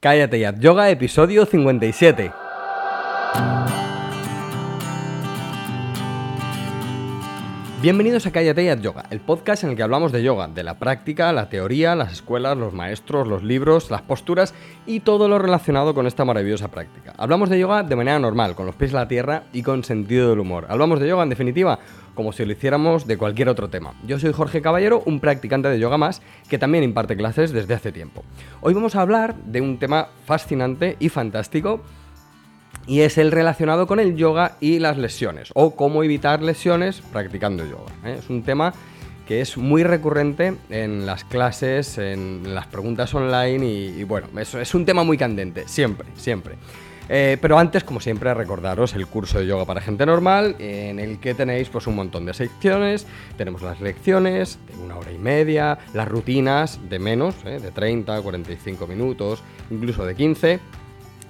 Cállate 0.00 0.38
ya, 0.38 0.54
yoga 0.54 0.90
episodio 0.90 1.44
57. 1.44 2.30
Bienvenidos 7.82 8.24
a 8.26 8.30
Cállate 8.30 8.62
y 8.62 8.80
Yoga, 8.80 9.06
el 9.10 9.20
podcast 9.20 9.64
en 9.64 9.70
el 9.70 9.76
que 9.76 9.82
hablamos 9.82 10.12
de 10.12 10.22
yoga, 10.22 10.46
de 10.46 10.62
la 10.62 10.78
práctica, 10.78 11.32
la 11.32 11.48
teoría, 11.48 11.96
las 11.96 12.12
escuelas, 12.12 12.56
los 12.56 12.72
maestros, 12.72 13.26
los 13.26 13.42
libros, 13.42 13.90
las 13.90 14.02
posturas 14.02 14.54
y 14.86 15.00
todo 15.00 15.28
lo 15.28 15.40
relacionado 15.40 15.94
con 15.94 16.06
esta 16.06 16.24
maravillosa 16.24 16.68
práctica. 16.68 17.14
Hablamos 17.16 17.50
de 17.50 17.58
yoga 17.58 17.82
de 17.82 17.94
manera 17.96 18.20
normal, 18.20 18.54
con 18.54 18.66
los 18.66 18.74
pies 18.74 18.90
en 18.90 18.96
la 18.98 19.08
tierra 19.08 19.44
y 19.52 19.62
con 19.62 19.82
sentido 19.82 20.30
del 20.30 20.40
humor. 20.40 20.66
Hablamos 20.68 20.98
de 20.98 21.08
yoga, 21.08 21.22
en 21.24 21.28
definitiva, 21.28 21.78
como 22.18 22.32
si 22.32 22.44
lo 22.44 22.50
hiciéramos 22.50 23.06
de 23.06 23.16
cualquier 23.16 23.48
otro 23.48 23.70
tema. 23.70 23.94
Yo 24.04 24.18
soy 24.18 24.32
Jorge 24.32 24.60
Caballero, 24.60 25.04
un 25.06 25.20
practicante 25.20 25.68
de 25.68 25.78
yoga 25.78 25.98
más, 25.98 26.20
que 26.50 26.58
también 26.58 26.82
imparte 26.82 27.16
clases 27.16 27.52
desde 27.52 27.74
hace 27.74 27.92
tiempo. 27.92 28.24
Hoy 28.60 28.74
vamos 28.74 28.96
a 28.96 29.02
hablar 29.02 29.36
de 29.36 29.60
un 29.60 29.78
tema 29.78 30.08
fascinante 30.26 30.96
y 30.98 31.10
fantástico 31.10 31.80
y 32.88 33.02
es 33.02 33.18
el 33.18 33.30
relacionado 33.30 33.86
con 33.86 34.00
el 34.00 34.16
yoga 34.16 34.56
y 34.58 34.80
las 34.80 34.98
lesiones, 34.98 35.50
o 35.54 35.76
cómo 35.76 36.02
evitar 36.02 36.42
lesiones 36.42 37.02
practicando 37.02 37.64
yoga. 37.64 37.92
¿eh? 38.04 38.16
Es 38.18 38.28
un 38.28 38.42
tema 38.42 38.74
que 39.28 39.40
es 39.40 39.56
muy 39.56 39.84
recurrente 39.84 40.54
en 40.70 41.06
las 41.06 41.22
clases, 41.22 41.98
en 41.98 42.52
las 42.52 42.66
preguntas 42.66 43.14
online 43.14 43.64
y, 43.64 44.02
bueno, 44.02 44.26
es 44.40 44.74
un 44.74 44.84
tema 44.84 45.04
muy 45.04 45.16
candente, 45.16 45.68
siempre, 45.68 46.08
siempre. 46.16 46.56
Eh, 47.08 47.38
pero 47.40 47.58
antes, 47.58 47.84
como 47.84 48.00
siempre, 48.00 48.32
recordaros 48.34 48.94
el 48.94 49.06
curso 49.06 49.38
de 49.38 49.46
yoga 49.46 49.64
para 49.64 49.80
gente 49.80 50.04
normal, 50.04 50.56
en 50.58 50.98
el 50.98 51.18
que 51.18 51.34
tenéis 51.34 51.68
pues, 51.68 51.86
un 51.86 51.96
montón 51.96 52.26
de 52.26 52.34
secciones, 52.34 53.06
tenemos 53.36 53.62
las 53.62 53.80
lecciones 53.80 54.58
de 54.68 54.82
una 54.82 54.96
hora 54.96 55.12
y 55.12 55.18
media, 55.18 55.78
las 55.94 56.06
rutinas 56.06 56.78
de 56.88 56.98
menos, 56.98 57.34
¿eh? 57.44 57.58
de 57.60 57.70
30, 57.70 58.20
45 58.20 58.86
minutos, 58.86 59.42
incluso 59.70 60.04
de 60.04 60.14
15, 60.14 60.60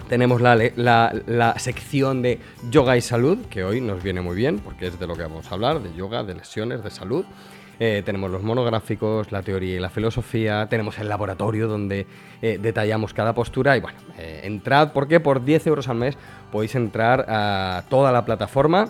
tenemos 0.09 0.41
la, 0.41 1.55
sección 1.59 2.23
de 2.23 2.41
yoga 2.71 2.97
y 2.97 3.01
salud, 3.01 3.39
que 3.51 3.63
hoy 3.63 3.81
nos 3.81 4.03
viene 4.03 4.21
muy 4.21 4.35
bien, 4.35 4.59
porque 4.59 4.87
es 4.87 4.99
de 4.99 5.07
lo 5.07 5.15
que 5.15 5.23
vamos 5.23 5.51
a 5.51 5.55
hablar, 5.55 5.83
de 5.83 5.95
yoga, 5.95 6.25
de 6.25 6.35
lesiones, 6.35 6.83
de 6.83 6.91
salud. 6.91 7.25
Eh, 7.81 8.03
tenemos 8.05 8.31
los 8.31 8.43
monográficos, 8.43 9.31
la 9.31 9.43
teoría 9.43 9.77
y 9.77 9.79
la 9.79 9.89
filosofía, 9.89 10.67
tenemos 10.69 10.99
el 10.99 11.09
laboratorio 11.09 11.69
donde 11.69 12.07
eh, 12.43 12.59
detallamos 12.61 13.15
cada 13.15 13.35
postura 13.35 13.77
y 13.77 13.81
bueno, 13.81 13.99
eh, 14.19 14.41
entrad 14.45 14.93
porque 14.93 15.21
por 15.21 15.45
10 15.45 15.69
euros 15.69 15.89
al 15.89 15.97
mes 15.97 16.17
podéis 16.51 16.75
entrar 16.75 17.27
a 17.29 17.85
toda 17.89 18.11
la 18.11 18.25
plataforma, 18.25 18.89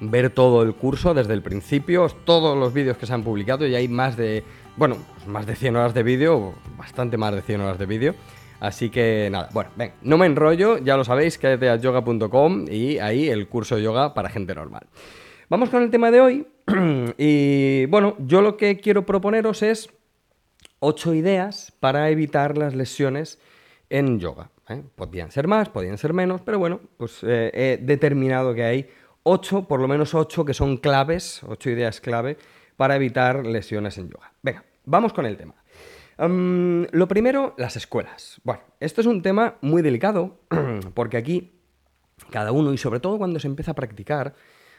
ver 0.00 0.30
todo 0.30 0.62
el 0.62 0.74
curso 0.74 1.12
desde 1.12 1.34
el 1.34 1.42
principio, 1.42 2.06
todos 2.24 2.56
los 2.56 2.72
vídeos 2.72 2.96
que 2.96 3.06
se 3.06 3.12
han 3.12 3.24
publicado 3.24 3.66
y 3.66 3.74
hay 3.74 3.88
más 3.88 4.16
de, 4.16 4.44
bueno, 4.76 4.96
más 5.26 5.44
de 5.46 5.56
100 5.56 5.74
horas 5.74 5.94
de 5.94 6.04
vídeo, 6.04 6.54
bastante 6.76 7.16
más 7.16 7.34
de 7.34 7.42
100 7.42 7.60
horas 7.62 7.78
de 7.78 7.86
vídeo. 7.86 8.14
Así 8.60 8.90
que 8.90 9.28
nada, 9.30 9.48
bueno, 9.52 9.70
ven, 9.76 9.92
no 10.02 10.16
me 10.16 10.26
enrollo, 10.26 10.78
ya 10.78 10.96
lo 10.96 11.04
sabéis, 11.04 11.36
quédate 11.36 11.68
a 11.68 11.76
yoga.com 11.76 12.66
y 12.70 12.98
ahí 12.98 13.28
el 13.28 13.48
curso 13.48 13.74
de 13.74 13.82
yoga 13.82 14.14
para 14.14 14.30
gente 14.30 14.54
normal. 14.54 14.86
Vamos 15.50 15.68
con 15.68 15.82
el 15.82 15.90
tema 15.90 16.12
de 16.12 16.20
hoy 16.20 16.46
y 17.18 17.86
bueno, 17.86 18.16
yo 18.18 18.42
lo 18.42 18.56
que 18.56 18.78
quiero 18.78 19.06
proponeros 19.06 19.62
es 19.62 19.90
ocho 20.80 21.14
ideas 21.14 21.72
para 21.80 22.10
evitar 22.10 22.58
las 22.58 22.74
lesiones 22.74 23.38
en 23.90 24.18
yoga. 24.18 24.50
¿eh? 24.68 24.82
Podrían 24.94 25.30
ser 25.30 25.46
más, 25.46 25.68
podrían 25.68 25.98
ser 25.98 26.12
menos, 26.12 26.40
pero 26.40 26.58
bueno, 26.58 26.80
pues 26.96 27.20
eh, 27.22 27.50
he 27.52 27.78
determinado 27.82 28.54
que 28.54 28.64
hay 28.64 28.88
ocho, 29.22 29.66
por 29.68 29.80
lo 29.80 29.88
menos 29.88 30.14
ocho 30.14 30.44
que 30.44 30.54
son 30.54 30.76
claves, 30.76 31.42
ocho 31.46 31.70
ideas 31.70 32.00
clave 32.00 32.36
para 32.76 32.96
evitar 32.96 33.46
lesiones 33.46 33.98
en 33.98 34.10
yoga. 34.10 34.32
Venga, 34.42 34.64
vamos 34.84 35.12
con 35.12 35.26
el 35.26 35.36
tema 35.36 35.54
lo 36.18 37.08
primero, 37.08 37.54
las 37.56 37.76
escuelas. 37.76 38.40
Bueno, 38.44 38.62
esto 38.80 39.00
es 39.00 39.06
un 39.06 39.22
tema 39.22 39.56
muy 39.60 39.82
delicado 39.82 40.38
porque 40.94 41.16
aquí 41.16 41.52
cada 42.30 42.52
uno, 42.52 42.72
y 42.72 42.78
sobre 42.78 43.00
todo 43.00 43.18
cuando 43.18 43.40
se 43.40 43.48
empieza 43.48 43.72
a 43.72 43.74
practicar, 43.74 44.34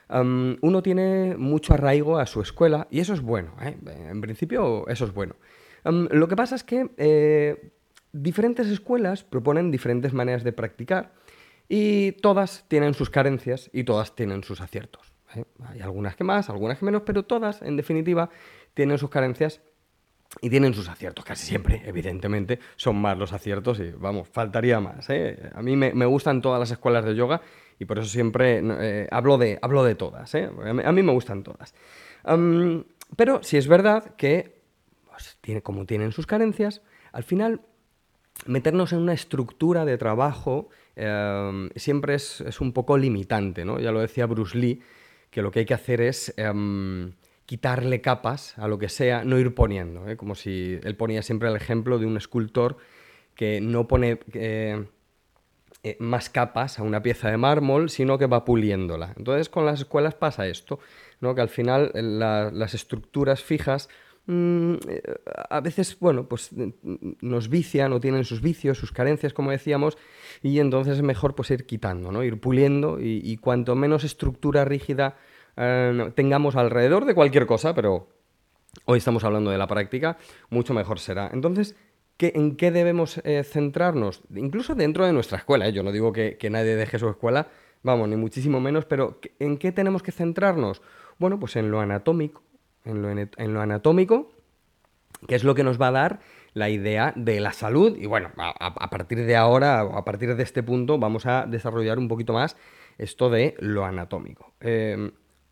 uno 0.10 0.84
tiene 0.84 1.36
mucho 1.38 1.74
arraigo 1.74 2.18
a 2.18 2.26
su 2.26 2.42
escuela 2.42 2.88
y 2.92 3.00
eso 3.00 3.14
es 3.14 3.22
bueno. 3.22 3.56
¿eh? 3.62 3.78
En 4.10 4.22
principio, 4.22 4.88
eso 4.88 5.06
es 5.06 5.14
bueno. 5.14 5.36
lo 5.84 6.28
que 6.28 6.36
pasa 6.36 6.56
es 6.56 6.64
que 6.64 6.90
eh, 6.98 7.72
diferentes 8.12 8.68
escuelas 8.68 9.24
proponen 9.24 9.72
diferentes 9.72 10.14
maneras 10.14 10.44
de 10.44 10.54
practicar 10.54 11.14
y 11.68 12.14
todas 12.14 12.66
tienen 12.68 12.94
sus 12.94 13.10
carencias 13.10 13.70
y 13.74 13.84
todas 13.84 14.16
tienen 14.16 14.44
sus 14.44 14.62
aciertos. 14.62 15.14
¿eh? 15.36 15.46
Hay 15.68 15.82
algunas 15.82 16.16
que 16.16 16.24
más, 16.24 16.50
algunas 16.50 16.80
que 16.80 16.86
menos, 16.86 17.02
pero 17.06 17.24
todas, 17.24 17.62
en 17.62 17.76
definitiva, 17.76 18.30
tienen 18.74 18.98
sus 18.98 19.10
carencias 19.10 19.62
y 20.42 20.50
tienen 20.50 20.74
sus 20.74 20.90
aciertos, 20.90 21.24
casi 21.24 21.46
siempre, 21.46 21.82
evidentemente, 21.86 22.60
son 22.76 22.98
más 22.98 23.18
los 23.18 23.32
aciertos 23.32 23.80
y 23.80 23.92
vamos, 23.92 24.28
faltaría 24.28 24.80
más. 24.80 25.08
A 25.10 25.62
mí 25.62 25.76
me, 25.76 26.06
gustan 26.06 26.42
todas 26.42 26.60
las 26.60 26.72
escuelas 26.72 27.06
de 27.06 27.16
yoga 27.16 27.42
y 27.80 27.86
por 27.86 28.00
eso 28.00 28.08
siempre 28.08 28.62
eh, 28.64 29.08
hablo, 29.12 29.38
de, 29.38 29.60
hablo 29.62 29.84
de 29.84 29.96
todas. 29.96 30.34
¿eh? 30.36 30.50
A, 30.86 30.92
mí, 30.92 31.04
me 31.04 31.12
gustan 31.12 31.44
todas. 31.44 31.74
pero 33.16 33.44
si 33.44 33.58
es 33.58 33.68
verdad 33.68 34.16
que, 34.16 34.62
pues, 35.10 35.38
tiene, 35.42 35.62
como 35.62 35.86
tienen 35.86 36.12
sus 36.12 36.26
carencias, 36.26 36.82
al 37.12 37.24
final 37.24 37.62
meternos 38.46 38.94
en 38.94 39.00
una 39.00 39.14
estructura 39.14 39.86
de 39.86 39.98
trabajo 39.98 40.70
em, 40.96 41.70
siempre 41.76 42.16
es, 42.16 42.42
es, 42.42 42.62
un 42.62 42.74
poco 42.74 42.98
limitante. 42.98 43.66
¿no? 43.66 43.80
Ya 43.80 43.92
lo 43.92 44.02
decía 44.02 44.26
Bruce 44.26 44.58
Lee, 44.58 44.82
que 45.30 45.42
lo 45.42 45.52
que 45.52 45.60
hay 45.60 45.66
que 45.66 45.74
hacer 45.74 46.02
es 46.02 46.34
em, 46.38 47.14
quitarle 47.46 48.02
capas 48.02 48.58
a 48.58 48.68
lo 48.68 48.78
que 48.78 48.90
sea, 48.90 49.24
no 49.24 49.38
ir 49.38 49.54
poniendo, 49.54 50.08
¿eh? 50.10 50.18
como 50.18 50.36
si 50.36 50.80
él 50.84 50.96
ponía 50.96 51.22
siempre 51.22 51.50
el 51.50 51.56
ejemplo 51.56 52.00
de 52.00 52.06
un 52.06 52.18
escultor 52.18 52.78
que 53.36 53.62
no 53.62 53.88
pone 53.88 54.20
eh, 55.86 55.98
más 56.00 56.30
capas 56.30 56.80
a 56.80 56.84
una 56.84 57.02
pieza 57.02 57.30
de 57.30 57.38
mármol, 57.38 57.90
sino 57.90 58.18
que 58.18 58.26
va 58.26 58.44
puliéndola. 58.44 59.14
Entonces 59.18 59.50
con 59.50 59.66
las 59.66 59.80
escuelas 59.80 60.16
pasa 60.16 60.48
esto, 60.48 60.80
¿no? 61.22 61.36
que 61.36 61.42
al 61.42 61.50
final 61.50 61.92
las 61.94 62.74
estructuras 62.74 63.44
fijas 63.44 63.88
mm, 64.26 64.74
a 65.50 65.62
veces, 65.62 65.98
bueno, 66.00 66.28
pues 66.28 66.50
nos 67.22 67.50
vician 67.50 67.94
o 67.94 68.00
tienen 68.00 68.26
sus 68.26 68.42
vicios, 68.42 68.78
sus 68.78 68.92
carencias, 68.92 69.34
como 69.34 69.52
decíamos, 69.52 69.98
y 70.42 70.60
entonces 70.60 70.96
es 70.96 71.04
mejor 71.04 71.36
pues 71.36 71.52
ir 71.52 71.66
quitando, 71.66 72.12
¿no? 72.12 72.24
ir 72.24 72.40
puliendo 72.40 72.98
y 73.00 73.38
cuanto 73.38 73.76
menos 73.76 74.04
estructura 74.04 74.66
rígida 74.66 75.16
eh, 75.58 76.12
tengamos 76.16 76.56
alrededor 76.56 77.06
de 77.06 77.16
cualquier 77.16 77.46
cosa, 77.46 77.74
pero 77.74 78.08
hoy 78.86 78.98
estamos 78.98 79.24
hablando 79.24 79.52
de 79.52 79.58
la 79.58 79.68
práctica, 79.68 80.18
mucho 80.50 80.74
mejor 80.74 81.00
será. 81.00 81.30
Entonces, 81.32 81.76
¿en 82.20 82.56
qué 82.56 82.72
debemos 82.72 83.20
eh, 83.24 83.44
centrarnos? 83.44 84.24
Incluso 84.36 84.76
dentro 84.76 85.06
de 85.06 85.14
nuestra 85.14 85.38
escuela, 85.38 85.68
¿eh? 85.68 85.74
yo 85.74 85.84
no 85.84 85.92
digo 85.92 86.12
que, 86.14 86.38
nadie 86.50 86.76
deje 86.76 87.00
su 87.00 87.10
escuela, 87.10 87.48
vamos, 87.84 88.08
ni 88.10 88.16
muchísimo 88.16 88.60
menos, 88.60 88.86
pero 88.86 89.20
¿en 89.40 89.58
qué 89.58 89.72
tenemos 89.72 90.04
que 90.04 90.12
centrarnos? 90.12 90.82
Bueno, 91.18 91.40
pues 91.40 91.56
en 91.56 91.72
lo 91.72 91.80
anatómico, 91.80 92.44
en 92.84 93.02
lo, 93.02 93.10
en 93.10 93.54
lo 93.54 93.62
anatómico, 93.62 94.32
que 95.28 95.36
es 95.36 95.44
lo 95.44 95.56
que 95.56 95.64
nos 95.64 95.82
va 95.82 95.88
a 95.88 95.92
dar 95.92 96.20
la 96.54 96.70
idea 96.70 97.14
de 97.16 97.40
la 97.40 97.52
salud. 97.52 97.98
Y 97.98 98.06
bueno, 98.06 98.32
a, 98.38 98.90
partir 98.90 99.26
de 99.26 99.36
ahora, 99.36 99.82
a 99.82 100.06
partir 100.06 100.36
de 100.36 100.44
este 100.44 100.64
punto, 100.64 100.98
vamos 100.98 101.26
a 101.26 101.46
desarrollar 101.46 102.00
un 102.00 102.08
poquito 102.08 102.34
más 102.34 102.56
esto 102.98 103.30
de 103.30 103.56
lo 103.60 103.86
anatómico. 103.86 104.54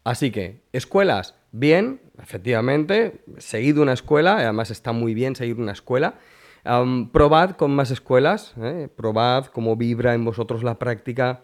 Así 0.04 0.32
que, 0.32 0.62
escuelas, 0.74 1.36
bien, 1.52 2.02
efectivamente, 2.22 3.22
seguid 3.38 3.78
una 3.78 3.94
escuela, 3.94 4.38
además 4.38 4.70
está 4.70 4.92
muy 4.92 5.14
bien 5.14 5.36
seguir 5.36 5.60
una 5.60 5.72
escuela. 5.72 6.16
Probad 6.64 7.52
con 7.52 7.76
más 7.76 7.92
escuelas, 7.92 8.54
¿eh? 8.62 8.88
probad 8.96 9.48
cómo 9.48 9.76
vibra 9.76 10.14
en 10.14 10.26
vosotros 10.26 10.64
la 10.64 10.80
práctica. 10.80 11.42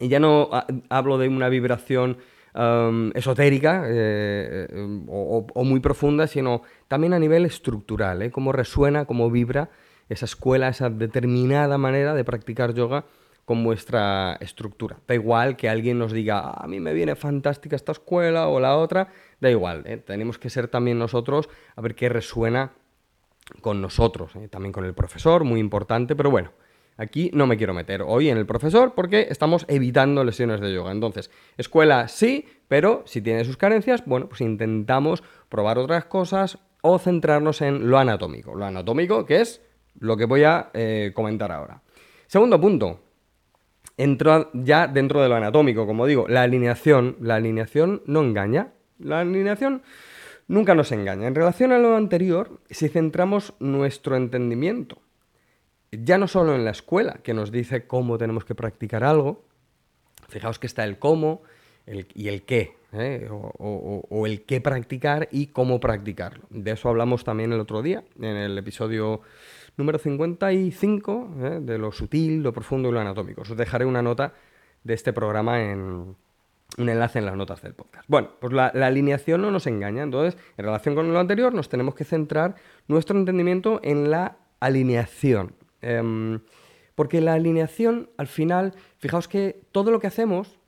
Y 0.00 0.08
ya 0.08 0.18
no 0.18 0.50
hablo 0.88 1.18
de 1.18 1.28
una 1.28 1.48
vibración 1.48 2.18
esotérica 3.14 3.84
eh, 3.86 4.68
eh, 4.70 5.04
o, 5.08 5.64
muy 5.64 5.80
profunda, 5.80 6.26
sino 6.26 6.62
también 6.86 7.12
a 7.12 7.18
nivel 7.18 7.44
estructural, 7.44 8.22
¿eh? 8.22 8.30
cómo 8.30 8.52
resuena, 8.52 9.06
cómo 9.06 9.30
vibra 9.30 9.70
esa 10.08 10.26
escuela, 10.26 10.68
esa 10.68 10.88
determinada 10.88 11.78
manera 11.78 12.14
de 12.14 12.24
practicar 12.24 12.72
yoga 12.74 13.06
con 13.44 13.64
vuestra 13.64 14.36
estructura. 14.40 14.98
Da 15.08 15.14
igual 15.14 15.56
que 15.56 15.68
alguien 15.68 15.98
nos 15.98 16.12
diga, 16.12 16.38
ah, 16.38 16.64
a 16.64 16.68
mí 16.68 16.78
me 16.78 16.94
viene 16.94 17.16
fantástica 17.16 17.74
esta 17.74 17.92
escuela 17.92 18.46
o 18.46 18.60
la 18.60 18.76
otra, 18.76 19.08
da 19.40 19.50
igual, 19.50 19.82
¿eh? 19.86 19.96
tenemos 19.96 20.38
que 20.38 20.48
ser 20.48 20.68
también 20.68 20.98
nosotros 20.98 21.48
a 21.74 21.80
ver 21.80 21.96
qué 21.96 22.08
resuena 22.08 22.72
con 23.60 23.80
nosotros, 23.80 24.34
¿eh? 24.36 24.48
también 24.48 24.72
con 24.72 24.84
el 24.84 24.94
profesor, 24.94 25.44
muy 25.44 25.60
importante, 25.60 26.16
pero 26.16 26.30
bueno, 26.30 26.52
aquí 26.96 27.30
no 27.34 27.46
me 27.46 27.56
quiero 27.56 27.74
meter 27.74 28.02
hoy 28.02 28.28
en 28.28 28.38
el 28.38 28.46
profesor 28.46 28.94
porque 28.94 29.26
estamos 29.30 29.64
evitando 29.68 30.24
lesiones 30.24 30.60
de 30.60 30.72
yoga. 30.72 30.92
Entonces, 30.92 31.30
escuela 31.56 32.08
sí, 32.08 32.46
pero 32.68 33.02
si 33.06 33.20
tiene 33.20 33.44
sus 33.44 33.56
carencias, 33.56 34.04
bueno, 34.06 34.28
pues 34.28 34.40
intentamos 34.40 35.22
probar 35.48 35.78
otras 35.78 36.06
cosas 36.06 36.58
o 36.82 36.98
centrarnos 36.98 37.60
en 37.62 37.88
lo 37.88 37.98
anatómico. 37.98 38.54
Lo 38.54 38.64
anatómico, 38.64 39.24
que 39.24 39.40
es 39.40 39.62
lo 39.98 40.16
que 40.16 40.26
voy 40.26 40.44
a 40.44 40.70
eh, 40.74 41.12
comentar 41.14 41.52
ahora. 41.52 41.82
Segundo 42.26 42.60
punto, 42.60 43.00
Entro 43.96 44.50
ya 44.54 44.88
dentro 44.88 45.22
de 45.22 45.28
lo 45.28 45.36
anatómico, 45.36 45.86
como 45.86 46.06
digo, 46.06 46.26
la 46.28 46.42
alineación, 46.42 47.16
la 47.20 47.36
alineación 47.36 48.02
no 48.06 48.22
engaña. 48.22 48.72
La 48.98 49.20
alineación 49.20 49.82
nunca 50.48 50.74
nos 50.74 50.92
engaña. 50.92 51.26
En 51.26 51.34
relación 51.34 51.72
a 51.72 51.78
lo 51.78 51.96
anterior, 51.96 52.60
si 52.70 52.88
centramos 52.88 53.54
nuestro 53.60 54.16
entendimiento 54.16 54.98
ya 56.02 56.18
no 56.18 56.28
solo 56.28 56.54
en 56.54 56.64
la 56.64 56.70
escuela, 56.70 57.20
que 57.22 57.34
nos 57.34 57.50
dice 57.50 57.86
cómo 57.86 58.18
tenemos 58.18 58.44
que 58.44 58.54
practicar 58.54 59.04
algo, 59.04 59.44
fijaos 60.28 60.58
que 60.58 60.66
está 60.66 60.84
el 60.84 60.98
cómo 60.98 61.42
y 61.86 62.28
el 62.28 62.42
qué, 62.42 62.76
¿eh? 62.92 63.28
o, 63.30 64.26
el 64.26 64.42
qué 64.42 64.60
practicar 64.60 65.28
y 65.30 65.48
cómo 65.48 65.80
practicarlo. 65.80 66.46
De 66.50 66.72
eso 66.72 66.88
hablamos 66.88 67.24
también 67.24 67.52
el 67.52 67.60
otro 67.60 67.82
día, 67.82 68.04
en 68.18 68.36
el 68.36 68.56
episodio 68.56 69.20
número 69.76 69.98
55, 69.98 71.30
¿eh? 71.40 71.58
de 71.60 71.78
lo 71.78 71.92
sutil, 71.92 72.42
lo 72.42 72.52
profundo 72.52 72.88
y 72.88 72.92
lo 72.92 73.00
anatómico. 73.00 73.42
Os 73.42 73.56
dejaré 73.56 73.84
una 73.84 74.02
nota 74.02 74.34
de 74.82 74.94
este 74.94 75.12
programa 75.12 75.62
en 75.62 76.16
un 76.78 76.88
enlace 76.88 77.18
en 77.18 77.26
las 77.26 77.36
notas 77.36 77.62
del 77.62 77.74
podcast. 77.74 78.04
Bueno, 78.08 78.30
pues 78.40 78.52
la, 78.52 78.66
alineación 78.66 79.42
no 79.42 79.50
nos 79.50 79.66
engaña, 79.66 80.02
entonces, 80.02 80.40
en 80.56 80.64
relación 80.64 80.94
con 80.94 81.12
lo 81.12 81.18
anterior, 81.18 81.54
nos 81.54 81.68
tenemos 81.68 81.94
que 81.94 82.04
centrar 82.04 82.56
nuestro 82.88 83.18
entendimiento 83.18 83.80
en 83.82 84.10
la 84.10 84.36
alineación. 84.60 85.54
Em, 85.80 86.40
porque 86.94 87.20
la 87.20 87.34
alineación, 87.34 88.10
al 88.16 88.26
final, 88.26 88.74
fijaos 88.98 89.28
que 89.28 89.60
todo 89.72 89.90
lo 89.90 90.00
que 90.00 90.06
hacemos 90.06 90.58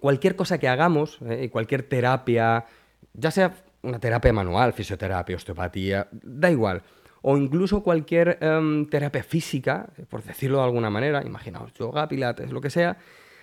cualquier 0.00 0.34
cosa 0.34 0.58
que 0.58 0.68
hagamos, 0.68 1.18
eh, 1.28 1.48
cualquier 1.50 1.84
terapia, 1.84 2.66
ya 3.14 3.30
sea 3.30 3.54
una 3.82 4.00
terapia 4.00 4.32
manual, 4.32 4.72
fisioterapia, 4.72 5.36
osteopatía, 5.36 6.08
da 6.10 6.50
igual, 6.50 6.82
o 7.22 7.36
incluso 7.36 7.82
cualquier 7.84 8.36
em, 8.40 8.84
terapia 8.86 9.22
física, 9.22 9.88
por 10.08 10.24
decirlo 10.24 10.58
de 10.58 10.64
alguna 10.64 10.90
manera, 10.90 11.22
imaginaos 11.24 11.72
yoga, 11.74 12.08
pilates, 12.08 12.50
lo 12.50 12.60
que 12.60 12.70
sea, 12.70 12.96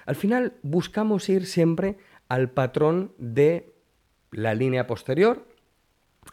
al 0.09 0.15
final 0.15 0.53
buscamos 0.63 1.29
ir 1.29 1.45
siempre 1.45 1.95
al 2.29 2.49
patrón 2.49 3.13
de 3.19 3.75
la 4.31 4.55
línea 4.55 4.87
posterior, 4.87 5.45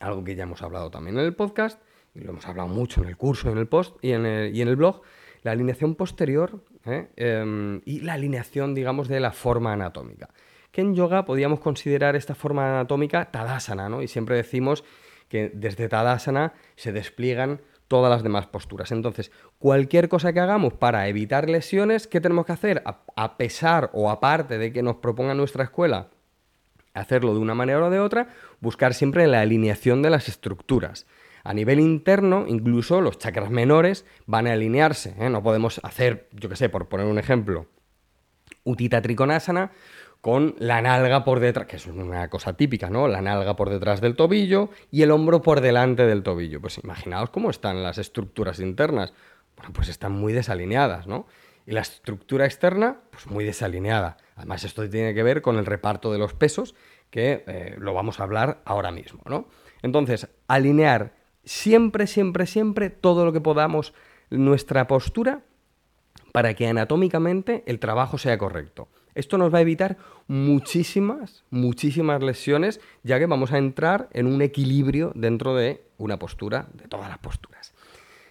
algo 0.00 0.24
que 0.24 0.34
ya 0.34 0.44
hemos 0.44 0.62
hablado 0.62 0.90
también 0.90 1.18
en 1.18 1.26
el 1.26 1.34
podcast, 1.34 1.78
y 2.14 2.20
lo 2.20 2.30
hemos 2.30 2.48
hablado 2.48 2.70
mucho 2.70 3.02
en 3.02 3.08
el 3.10 3.18
curso, 3.18 3.50
en 3.50 3.58
el 3.58 3.68
post 3.68 4.02
y 4.02 4.12
en 4.12 4.24
el, 4.24 4.56
y 4.56 4.62
en 4.62 4.68
el 4.68 4.76
blog, 4.76 5.02
la 5.42 5.50
alineación 5.50 5.94
posterior 5.94 6.64
¿eh? 6.86 7.08
Em, 7.16 7.82
y 7.84 8.00
la 8.00 8.14
alineación, 8.14 8.74
digamos, 8.74 9.08
de 9.08 9.20
la 9.20 9.32
forma 9.32 9.74
anatómica. 9.74 10.30
Que 10.70 10.80
en 10.80 10.94
yoga 10.94 11.26
podríamos 11.26 11.60
considerar 11.60 12.16
esta 12.16 12.34
forma 12.34 12.70
anatómica 12.70 13.30
Tadasana, 13.30 13.90
¿no? 13.90 14.00
Y 14.00 14.08
siempre 14.08 14.36
decimos 14.36 14.84
que 15.28 15.50
desde 15.52 15.90
Tadasana 15.90 16.54
se 16.76 16.92
despliegan 16.92 17.60
todas 17.88 18.10
las 18.10 18.22
demás 18.22 18.46
posturas. 18.46 18.92
Entonces, 18.92 19.30
cualquier 19.58 20.08
cosa 20.08 20.32
que 20.32 20.40
hagamos 20.40 20.74
para 20.74 21.08
evitar 21.08 21.48
lesiones, 21.48 22.06
¿qué 22.06 22.20
tenemos 22.20 22.46
que 22.46 22.52
hacer? 22.52 22.82
A, 22.84 23.36
pesar 23.36 23.90
o 23.92 24.10
aparte 24.10 24.58
de 24.58 24.72
que 24.72 24.82
nos 24.82 24.96
proponga 24.96 25.34
nuestra 25.34 25.64
escuela 25.64 26.08
hacerlo 26.94 27.34
de 27.34 27.40
una 27.40 27.54
manera 27.54 27.84
o 27.84 27.90
de 27.90 28.00
otra, 28.00 28.28
buscar 28.60 28.94
siempre 28.94 29.26
la 29.26 29.42
alineación 29.42 30.00
de 30.00 30.10
las 30.10 30.28
estructuras. 30.28 31.06
A 31.44 31.52
nivel 31.52 31.78
interno, 31.78 32.46
incluso 32.48 33.02
los 33.02 33.18
chakras 33.18 33.50
menores 33.50 34.06
van 34.24 34.46
a 34.46 34.54
alinearse. 34.54 35.14
¿eh? 35.18 35.28
No 35.28 35.42
podemos 35.42 35.78
hacer, 35.84 36.28
yo 36.32 36.48
qué 36.48 36.56
sé, 36.56 36.70
por 36.70 36.88
poner 36.88 37.06
un 37.06 37.18
ejemplo, 37.18 37.66
Utita 38.64 39.00
Trikonasana 39.00 39.70
con 40.20 40.54
la 40.58 40.82
nalga 40.82 41.24
por 41.24 41.40
detrás, 41.40 41.66
que 41.66 41.76
es 41.76 41.86
una 41.86 42.28
cosa 42.28 42.56
típica, 42.56 42.90
¿no? 42.90 43.06
La 43.08 43.20
nalga 43.20 43.54
por 43.56 43.70
detrás 43.70 44.00
del 44.00 44.16
tobillo 44.16 44.70
y 44.90 45.02
el 45.02 45.10
hombro 45.10 45.42
por 45.42 45.60
delante 45.60 46.06
del 46.06 46.22
tobillo. 46.22 46.60
Pues 46.60 46.78
imaginaos 46.78 47.30
cómo 47.30 47.50
están 47.50 47.82
las 47.82 47.98
estructuras 47.98 48.58
internas. 48.60 49.12
Bueno, 49.56 49.72
pues 49.72 49.88
están 49.88 50.12
muy 50.12 50.32
desalineadas, 50.32 51.06
¿no? 51.06 51.26
Y 51.66 51.72
la 51.72 51.80
estructura 51.80 52.44
externa, 52.44 53.00
pues 53.10 53.26
muy 53.26 53.44
desalineada. 53.44 54.16
Además, 54.36 54.64
esto 54.64 54.88
tiene 54.88 55.14
que 55.14 55.22
ver 55.22 55.42
con 55.42 55.58
el 55.58 55.66
reparto 55.66 56.12
de 56.12 56.18
los 56.18 56.34
pesos, 56.34 56.74
que 57.10 57.44
eh, 57.46 57.74
lo 57.78 57.94
vamos 57.94 58.20
a 58.20 58.24
hablar 58.24 58.62
ahora 58.64 58.90
mismo, 58.90 59.22
¿no? 59.26 59.48
Entonces, 59.82 60.28
alinear 60.48 61.14
siempre, 61.44 62.06
siempre, 62.06 62.46
siempre 62.46 62.90
todo 62.90 63.24
lo 63.24 63.32
que 63.32 63.40
podamos 63.40 63.94
nuestra 64.30 64.86
postura 64.86 65.42
para 66.32 66.54
que 66.54 66.66
anatómicamente 66.66 67.62
el 67.66 67.78
trabajo 67.78 68.18
sea 68.18 68.36
correcto. 68.36 68.88
Esto 69.16 69.38
nos 69.38 69.52
va 69.52 69.58
a 69.58 69.62
evitar 69.62 69.96
muchísimas, 70.28 71.42
muchísimas 71.50 72.22
lesiones, 72.22 72.80
ya 73.02 73.18
que 73.18 73.26
vamos 73.26 73.50
a 73.50 73.58
entrar 73.58 74.08
en 74.12 74.26
un 74.26 74.42
equilibrio 74.42 75.10
dentro 75.14 75.56
de 75.56 75.82
una 75.96 76.18
postura, 76.18 76.68
de 76.74 76.86
todas 76.86 77.08
las 77.08 77.18
posturas. 77.18 77.72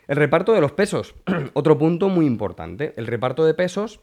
El 0.08 0.18
reparto 0.18 0.54
de 0.54 0.62
los 0.62 0.72
pesos, 0.72 1.16
otro 1.54 1.80
punto 1.80 2.08
muy 2.08 2.28
importante. 2.28 2.94
El 2.98 3.08
reparto 3.08 3.44
de 3.46 3.56
pesos 3.56 4.00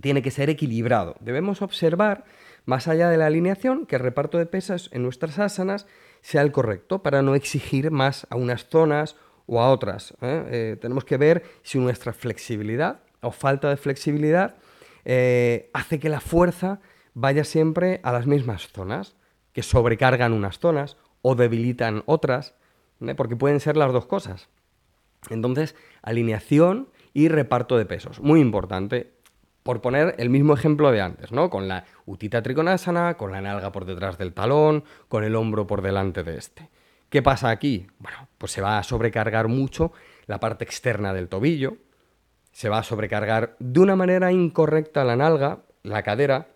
tiene 0.00 0.22
que 0.22 0.30
ser 0.30 0.50
equilibrado. 0.50 1.16
Debemos 1.18 1.62
observar, 1.62 2.24
más 2.64 2.86
allá 2.86 3.10
de 3.10 3.16
la 3.16 3.26
alineación, 3.26 3.84
que 3.84 3.96
el 3.96 4.02
reparto 4.02 4.38
de 4.38 4.46
pesos 4.46 4.90
en 4.92 5.02
nuestras 5.02 5.40
asanas 5.40 5.88
sea 6.20 6.42
el 6.42 6.52
correcto 6.52 7.02
para 7.02 7.22
no 7.22 7.34
exigir 7.34 7.90
más 7.90 8.28
a 8.30 8.36
unas 8.36 8.68
zonas 8.68 9.16
o 9.46 9.60
a 9.60 9.70
otras. 9.70 10.14
¿eh? 10.20 10.44
Eh, 10.50 10.76
tenemos 10.80 11.04
que 11.04 11.16
ver 11.16 11.42
si 11.62 11.78
nuestra 11.80 12.12
flexibilidad 12.12 13.00
o 13.20 13.32
falta 13.32 13.68
de 13.68 13.76
flexibilidad 13.76 14.54
eh, 15.10 15.70
hace 15.72 15.98
que 15.98 16.10
la 16.10 16.20
fuerza 16.20 16.80
vaya 17.14 17.42
siempre 17.42 17.98
a 18.02 18.12
las 18.12 18.26
mismas 18.26 18.68
zonas, 18.68 19.16
que 19.54 19.62
sobrecargan 19.62 20.34
unas 20.34 20.58
zonas 20.58 20.98
o 21.22 21.34
debilitan 21.34 22.02
otras, 22.04 22.54
porque 23.16 23.34
pueden 23.34 23.58
ser 23.58 23.78
las 23.78 23.90
dos 23.90 24.04
cosas. 24.04 24.50
Entonces, 25.30 25.74
alineación 26.02 26.90
y 27.14 27.28
reparto 27.28 27.78
de 27.78 27.86
pesos. 27.86 28.20
Muy 28.20 28.40
importante 28.40 29.14
por 29.62 29.80
poner 29.80 30.14
el 30.18 30.28
mismo 30.28 30.52
ejemplo 30.52 30.92
de 30.92 31.00
antes, 31.00 31.32
¿no? 31.32 31.48
Con 31.48 31.68
la 31.68 31.86
utita 32.04 32.42
trikonasana, 32.42 33.14
con 33.14 33.32
la 33.32 33.40
nalga 33.40 33.72
por 33.72 33.86
detrás 33.86 34.18
del 34.18 34.34
talón, 34.34 34.84
con 35.08 35.24
el 35.24 35.34
hombro 35.36 35.66
por 35.66 35.80
delante 35.80 36.22
de 36.22 36.36
este. 36.36 36.68
¿Qué 37.08 37.22
pasa 37.22 37.48
aquí? 37.48 37.86
Bueno, 37.98 38.28
pues 38.36 38.52
se 38.52 38.60
va 38.60 38.78
a 38.78 38.82
sobrecargar 38.82 39.48
mucho 39.48 39.90
la 40.26 40.38
parte 40.38 40.64
externa 40.64 41.14
del 41.14 41.28
tobillo, 41.28 41.78
se 42.58 42.68
va 42.68 42.78
a 42.78 42.82
sobrecargar 42.82 43.54
de 43.60 43.78
una 43.78 43.94
manera 43.94 44.32
incorrecta 44.32 45.04
la 45.04 45.14
nalga, 45.14 45.60
la 45.84 46.02
cadera 46.02 46.48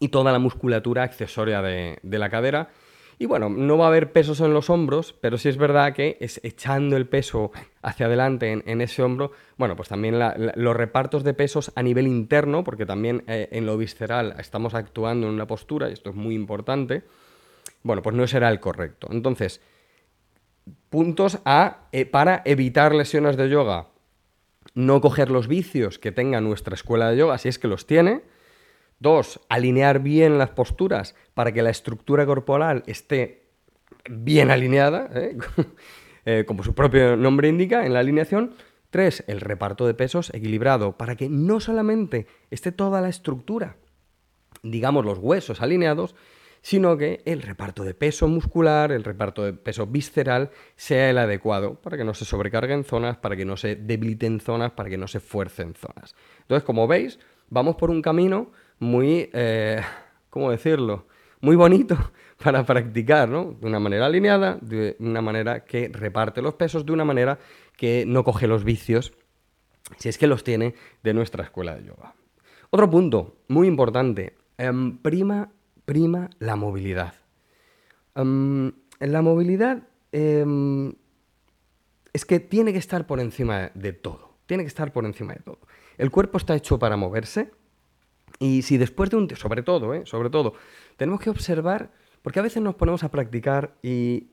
y 0.00 0.08
toda 0.08 0.32
la 0.32 0.38
musculatura 0.38 1.02
accesoria 1.02 1.60
de, 1.60 1.98
la 2.02 2.30
cadera 2.30 2.70
y 3.18 3.26
bueno, 3.26 3.50
no 3.50 3.76
va 3.76 3.84
a 3.84 3.88
haber 3.88 4.12
pesos 4.12 4.40
en 4.40 4.54
los 4.54 4.70
hombros, 4.70 5.12
pero 5.20 5.36
sí 5.36 5.50
es 5.50 5.58
verdad 5.58 5.92
que 5.92 6.16
es 6.22 6.40
echando 6.42 6.96
el 6.96 7.06
peso 7.06 7.52
hacia 7.82 8.06
adelante 8.06 8.62
en, 8.64 8.80
ese 8.80 9.02
hombro, 9.02 9.32
bueno, 9.58 9.76
pues 9.76 9.90
también 9.90 10.18
los 10.18 10.74
repartos 10.74 11.22
de 11.22 11.34
pesos 11.34 11.70
a 11.76 11.82
nivel 11.82 12.06
interno, 12.06 12.64
porque 12.64 12.86
también 12.86 13.22
eh, 13.26 13.50
en 13.52 13.66
lo 13.66 13.76
visceral 13.76 14.36
estamos 14.38 14.72
actuando 14.72 15.26
en 15.26 15.34
una 15.34 15.46
postura, 15.46 15.90
y 15.90 15.92
esto 15.92 16.08
es 16.08 16.16
muy 16.16 16.34
importante, 16.34 17.04
bueno, 17.82 18.00
pues 18.00 18.16
no 18.16 18.26
será 18.26 18.48
el 18.48 18.58
correcto. 18.58 19.08
Entonces, 19.10 19.60
puntos 20.88 21.40
a, 21.44 21.88
eh, 21.92 22.06
para 22.06 22.40
evitar 22.46 22.94
lesiones 22.94 23.36
de 23.36 23.50
yoga. 23.50 23.88
No 24.76 25.00
coger 25.00 25.32
los 25.32 25.48
vicios 25.48 25.98
que 25.98 26.12
tenga 26.12 26.40
nuestra 26.40 26.74
escuela 26.74 27.10
de 27.10 27.16
yoga, 27.16 27.38
si 27.38 27.48
es 27.48 27.58
que 27.58 27.66
los 27.66 27.86
tiene, 27.86 28.22
Dos, 28.98 29.40
alinear 29.48 30.00
bien 30.00 30.38
las 30.38 30.50
posturas 30.50 31.14
para 31.34 31.52
que 31.52 31.62
la 31.62 31.70
estructura 31.70 32.24
corporal 32.24 32.82
esté 32.86 33.42
bien 34.08 34.50
alineada, 34.50 35.10
¿eh? 35.14 35.36
Eh, 36.28 36.42
como 36.44 36.64
su 36.64 36.74
propio 36.74 37.16
nombre 37.16 37.46
indica, 37.48 37.86
en 37.86 37.92
la 37.92 38.00
alineación. 38.00 38.54
Tres, 38.90 39.22
el 39.28 39.40
reparto 39.40 39.86
de 39.86 39.94
pesos 39.94 40.34
equilibrado 40.34 40.98
para 40.98 41.14
que 41.14 41.28
no 41.28 41.60
solamente 41.60 42.26
esté 42.50 42.72
toda 42.72 43.00
la 43.00 43.08
estructura, 43.08 43.76
digamos 44.64 45.04
los 45.04 45.18
huesos 45.18 45.60
alineados, 45.60 46.16
sino 46.66 46.96
que 46.96 47.22
el 47.26 47.42
reparto 47.42 47.84
de 47.84 47.94
peso 47.94 48.26
muscular, 48.26 48.90
el 48.90 49.04
reparto 49.04 49.44
de 49.44 49.52
peso 49.52 49.86
visceral 49.86 50.50
sea 50.74 51.10
el 51.10 51.18
adecuado 51.18 51.80
para 51.80 51.96
que 51.96 52.02
no 52.02 52.12
se 52.12 52.24
sobrecarguen 52.24 52.82
zonas, 52.82 53.18
para 53.18 53.36
que 53.36 53.44
no 53.44 53.56
se 53.56 53.76
debiliten 53.76 54.40
zonas, 54.40 54.72
para 54.72 54.88
que 54.88 54.98
no 54.98 55.06
se 55.06 55.20
fuercen 55.20 55.74
zonas. 55.74 56.16
Entonces, 56.40 56.64
como 56.64 56.88
veis, 56.88 57.20
vamos 57.50 57.76
por 57.76 57.88
un 57.88 58.02
camino 58.02 58.50
muy, 58.80 59.30
eh, 59.32 59.80
¿cómo 60.28 60.50
decirlo? 60.50 61.06
Muy 61.40 61.54
bonito 61.54 61.96
para 62.42 62.66
practicar, 62.66 63.28
¿no? 63.28 63.56
De 63.60 63.68
una 63.68 63.78
manera 63.78 64.06
alineada, 64.06 64.58
de 64.60 64.96
una 64.98 65.22
manera 65.22 65.64
que 65.64 65.88
reparte 65.88 66.42
los 66.42 66.54
pesos, 66.54 66.84
de 66.84 66.92
una 66.92 67.04
manera 67.04 67.38
que 67.76 68.02
no 68.08 68.24
coge 68.24 68.48
los 68.48 68.64
vicios, 68.64 69.12
si 69.98 70.08
es 70.08 70.18
que 70.18 70.26
los 70.26 70.42
tiene, 70.42 70.74
de 71.04 71.14
nuestra 71.14 71.44
escuela 71.44 71.76
de 71.76 71.84
yoga. 71.84 72.16
Otro 72.70 72.90
punto 72.90 73.36
muy 73.46 73.68
importante, 73.68 74.34
em, 74.58 74.98
prima, 74.98 75.52
prima 75.86 76.28
la 76.38 76.56
movilidad. 76.56 77.14
La 78.14 79.22
movilidad 79.22 79.88
em, 80.12 80.94
es 82.12 82.26
que 82.26 82.40
tiene 82.40 82.72
que 82.72 82.78
estar 82.78 83.06
por 83.06 83.20
encima 83.20 83.70
de 83.74 83.94
todo, 83.94 84.36
tiene 84.44 84.64
que 84.64 84.68
estar 84.68 84.92
por 84.92 85.06
encima 85.06 85.32
de 85.32 85.40
todo. 85.40 85.60
El 85.96 86.10
cuerpo 86.10 86.36
está 86.36 86.54
hecho 86.54 86.78
para 86.78 86.98
moverse, 86.98 87.50
y 88.38 88.62
si 88.62 88.76
después 88.76 89.08
de 89.10 89.16
un... 89.16 89.30
Sobre 89.34 89.62
todo, 89.62 89.94
¿eh? 89.94 90.02
Sobre 90.04 90.28
todo, 90.28 90.54
tenemos 90.96 91.20
que 91.20 91.30
observar, 91.30 91.90
porque 92.22 92.38
a 92.38 92.42
veces 92.42 92.62
nos 92.62 92.74
ponemos 92.74 93.02
a 93.02 93.10
practicar 93.10 93.76
y, 93.82 94.28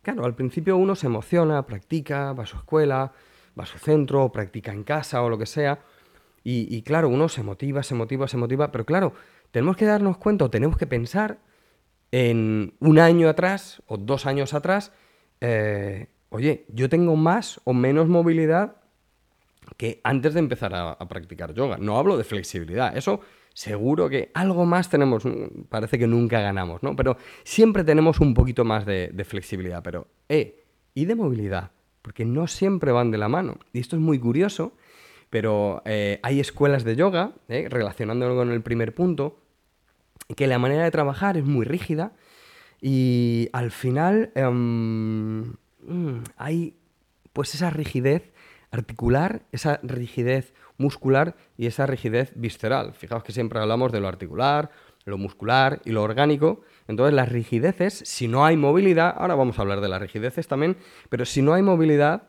claro, 0.00 0.24
al 0.24 0.34
principio 0.34 0.76
uno 0.76 0.94
se 0.94 1.06
emociona, 1.06 1.66
practica, 1.66 2.32
va 2.32 2.44
a 2.44 2.46
su 2.46 2.56
escuela, 2.56 3.12
va 3.58 3.64
a 3.64 3.66
su 3.66 3.78
centro, 3.78 4.30
practica 4.32 4.72
en 4.72 4.84
casa 4.84 5.22
o 5.22 5.28
lo 5.28 5.36
que 5.36 5.46
sea, 5.46 5.80
y, 6.44 6.82
claro, 6.82 7.08
uno 7.08 7.28
se 7.28 7.44
motiva, 7.44 7.84
se 7.84 7.94
motiva, 7.94 8.26
se 8.26 8.36
motiva, 8.36 8.72
pero 8.72 8.84
claro, 8.84 9.12
tenemos 9.52 9.76
que 9.76 9.84
darnos 9.84 10.16
cuenta 10.16 10.46
o 10.46 10.50
tenemos 10.50 10.76
que 10.76 10.86
pensar 10.88 11.38
en 12.10 12.74
un 12.80 12.98
año 12.98 13.28
atrás 13.28 13.82
o 13.86 13.96
dos 13.96 14.26
años 14.26 14.52
atrás, 14.54 14.92
eh, 15.40 16.08
oye, 16.28 16.66
yo 16.68 16.88
tengo 16.88 17.16
más 17.16 17.60
o 17.64 17.72
menos 17.72 18.08
movilidad 18.08 18.76
que 19.76 20.00
antes 20.04 20.34
de 20.34 20.40
empezar 20.40 20.74
a, 20.74 20.96
practicar 21.08 21.54
yoga. 21.54 21.78
No 21.78 21.98
hablo 21.98 22.16
de 22.16 22.24
flexibilidad, 22.24 22.96
eso 22.96 23.20
seguro 23.54 24.08
que 24.08 24.30
algo 24.34 24.64
más 24.64 24.88
tenemos, 24.88 25.24
parece 25.68 25.98
que 25.98 26.06
nunca 26.06 26.40
ganamos, 26.40 26.82
¿no? 26.82 26.96
Pero 26.96 27.16
siempre 27.44 27.84
tenemos 27.84 28.20
un 28.20 28.34
poquito 28.34 28.64
más 28.64 28.86
de, 28.86 29.24
flexibilidad, 29.26 29.82
pero, 29.82 30.08
eh, 30.28 30.64
¿y 30.94 31.04
de 31.04 31.14
movilidad? 31.14 31.70
Porque 32.02 32.24
no 32.24 32.46
siempre 32.46 32.92
van 32.92 33.10
de 33.10 33.18
la 33.18 33.28
mano. 33.28 33.58
Y 33.72 33.80
esto 33.80 33.96
es 33.96 34.02
muy 34.02 34.18
curioso, 34.18 34.72
pero 35.32 35.80
eh, 35.86 36.20
hay 36.22 36.40
escuelas 36.40 36.84
de 36.84 36.94
yoga, 36.94 37.32
eh, 37.48 37.66
relacionándolo 37.70 38.36
con 38.36 38.50
el 38.50 38.60
primer 38.60 38.94
punto, 38.94 39.40
que 40.36 40.46
la 40.46 40.58
manera 40.58 40.84
de 40.84 40.90
trabajar 40.90 41.38
es 41.38 41.44
muy 41.46 41.64
rígida 41.64 42.12
y 42.82 43.48
al 43.54 43.70
final 43.70 44.30
em, 44.34 45.54
mm, 45.86 46.22
hay 46.36 46.76
pues 47.32 47.54
esa 47.54 47.70
rigidez 47.70 48.30
articular, 48.72 49.40
esa 49.52 49.80
rigidez 49.82 50.52
muscular 50.76 51.34
y 51.56 51.64
esa 51.64 51.86
rigidez 51.86 52.32
visceral. 52.34 52.92
Fijaos 52.92 53.24
que 53.24 53.32
siempre 53.32 53.58
hablamos 53.58 53.90
de 53.90 54.00
lo 54.00 54.08
articular, 54.08 54.70
lo 55.06 55.16
muscular 55.16 55.80
y 55.86 55.92
lo 55.92 56.02
orgánico. 56.02 56.60
Entonces 56.88 57.14
las 57.14 57.30
rigideces, 57.30 58.02
si 58.04 58.28
no 58.28 58.44
hay 58.44 58.58
movilidad, 58.58 59.14
ahora 59.16 59.34
vamos 59.34 59.58
a 59.58 59.62
hablar 59.62 59.80
de 59.80 59.88
las 59.88 60.02
rigideces 60.02 60.46
también, 60.46 60.76
pero 61.08 61.24
si 61.24 61.40
no 61.40 61.54
hay 61.54 61.62
movilidad, 61.62 62.24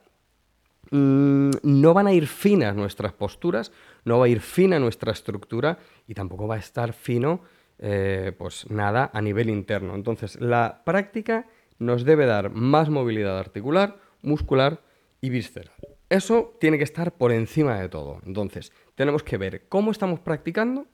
mm, 0.92 1.52
no 1.64 1.94
van 1.94 2.08
a 2.08 2.14
ir 2.14 2.28
finas 2.28 2.76
nuestras 2.76 3.14
posturas, 3.14 3.72
no 4.06 4.20
va 4.20 4.26
a 4.26 4.30
ir 4.30 4.42
fina 4.42 4.80
nuestra 4.80 5.12
estructura 5.12 5.78
y 6.08 6.14
tampoco 6.14 6.48
va 6.48 6.56
a 6.56 6.60
estar 6.60 6.94
fino, 6.94 7.42
eh, 7.80 8.34
pues 8.38 8.70
nada, 8.70 9.10
a 9.14 9.22
nivel 9.22 9.50
interno. 9.50 9.96
Entonces 9.96 10.40
la 10.40 10.82
práctica 10.86 11.48
nos 11.80 12.06
debe 12.06 12.26
dar 12.26 12.52
más 12.52 12.90
movilidad 12.90 13.38
articular, 13.38 14.00
muscular 14.22 14.82
y 15.22 15.30
visceral. 15.30 15.74
Eso 16.10 16.56
tiene 16.60 16.78
que 16.78 16.84
estar 16.84 17.14
por 17.14 17.32
encima 17.32 17.80
de 17.80 17.90
todo. 17.90 18.20
Entonces, 18.26 18.72
tenemos 18.96 19.24
que 19.24 19.38
ver 19.38 19.68
cómo 19.68 19.92
estamos 19.92 20.20
practicando 20.20 20.86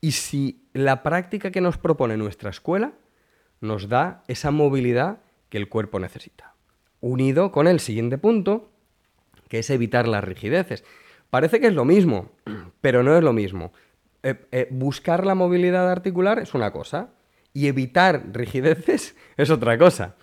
y 0.00 0.12
si 0.12 0.68
la 0.74 1.02
práctica 1.02 1.50
que 1.50 1.62
nos 1.62 1.78
propone 1.78 2.16
nuestra 2.16 2.50
escuela 2.50 2.92
nos 3.60 3.88
da 3.88 4.22
esa 4.28 4.50
movilidad 4.50 5.20
que 5.48 5.56
el 5.56 5.68
cuerpo 5.68 5.98
necesita. 5.98 6.54
Unido 7.00 7.52
con 7.52 7.66
el 7.66 7.80
siguiente 7.80 8.18
punto, 8.18 8.70
que 9.48 9.60
es 9.60 9.70
evitar 9.70 10.08
las 10.08 10.24
rigideces. 10.24 10.84
Parece 11.30 11.60
que 11.60 11.66
es 11.66 11.74
lo 11.74 11.84
mismo, 11.84 12.30
pero 12.80 13.02
no 13.02 13.16
es 13.16 13.22
lo 13.22 13.32
mismo. 13.32 13.72
Eh, 14.22 14.46
eh, 14.52 14.68
buscar 14.70 15.26
la 15.26 15.34
movilidad 15.34 15.90
articular 15.90 16.38
es 16.38 16.54
una 16.54 16.72
cosa 16.72 17.10
y 17.52 17.66
evitar 17.66 18.24
rigideces 18.32 19.16
es 19.36 19.50
otra 19.50 19.78
cosa. 19.78 20.16